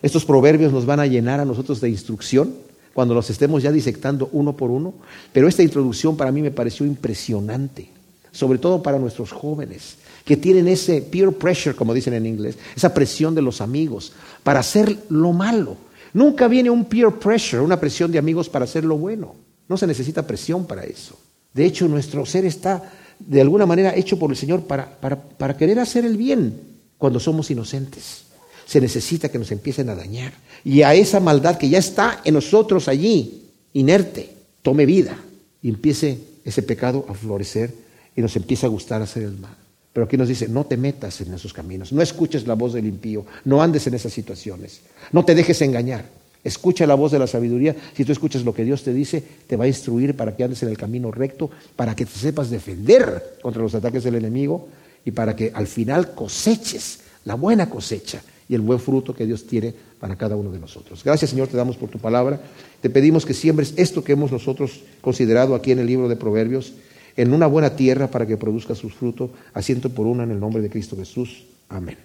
[0.00, 2.54] Estos proverbios nos van a llenar a nosotros de instrucción
[2.94, 4.94] cuando los estemos ya disectando uno por uno,
[5.32, 7.88] pero esta introducción para mí me pareció impresionante,
[8.32, 12.92] sobre todo para nuestros jóvenes, que tienen ese peer pressure, como dicen en inglés, esa
[12.92, 14.12] presión de los amigos
[14.42, 15.76] para hacer lo malo.
[16.12, 19.34] Nunca viene un peer pressure, una presión de amigos para hacer lo bueno.
[19.68, 21.18] No se necesita presión para eso.
[21.54, 25.56] De hecho, nuestro ser está de alguna manera hecho por el Señor para, para, para
[25.56, 26.60] querer hacer el bien
[26.98, 28.29] cuando somos inocentes
[28.70, 30.32] se necesita que nos empiecen a dañar.
[30.62, 34.30] Y a esa maldad que ya está en nosotros allí, inerte,
[34.62, 35.18] tome vida
[35.60, 37.74] y empiece ese pecado a florecer
[38.14, 39.56] y nos empieza a gustar hacer el mal.
[39.92, 42.86] Pero aquí nos dice, no te metas en esos caminos, no escuches la voz del
[42.86, 46.04] impío, no andes en esas situaciones, no te dejes engañar.
[46.44, 47.74] Escucha la voz de la sabiduría.
[47.96, 50.62] Si tú escuchas lo que Dios te dice, te va a instruir para que andes
[50.62, 54.68] en el camino recto, para que te sepas defender contra los ataques del enemigo
[55.04, 59.46] y para que al final coseches la buena cosecha y el buen fruto que Dios
[59.46, 61.04] tiene para cada uno de nosotros.
[61.04, 62.40] Gracias Señor, te damos por tu palabra.
[62.80, 66.72] Te pedimos que siembres esto que hemos nosotros considerado aquí en el libro de Proverbios
[67.16, 70.62] en una buena tierra para que produzca sus frutos, asiento por una en el nombre
[70.62, 71.44] de Cristo Jesús.
[71.68, 71.96] Amén.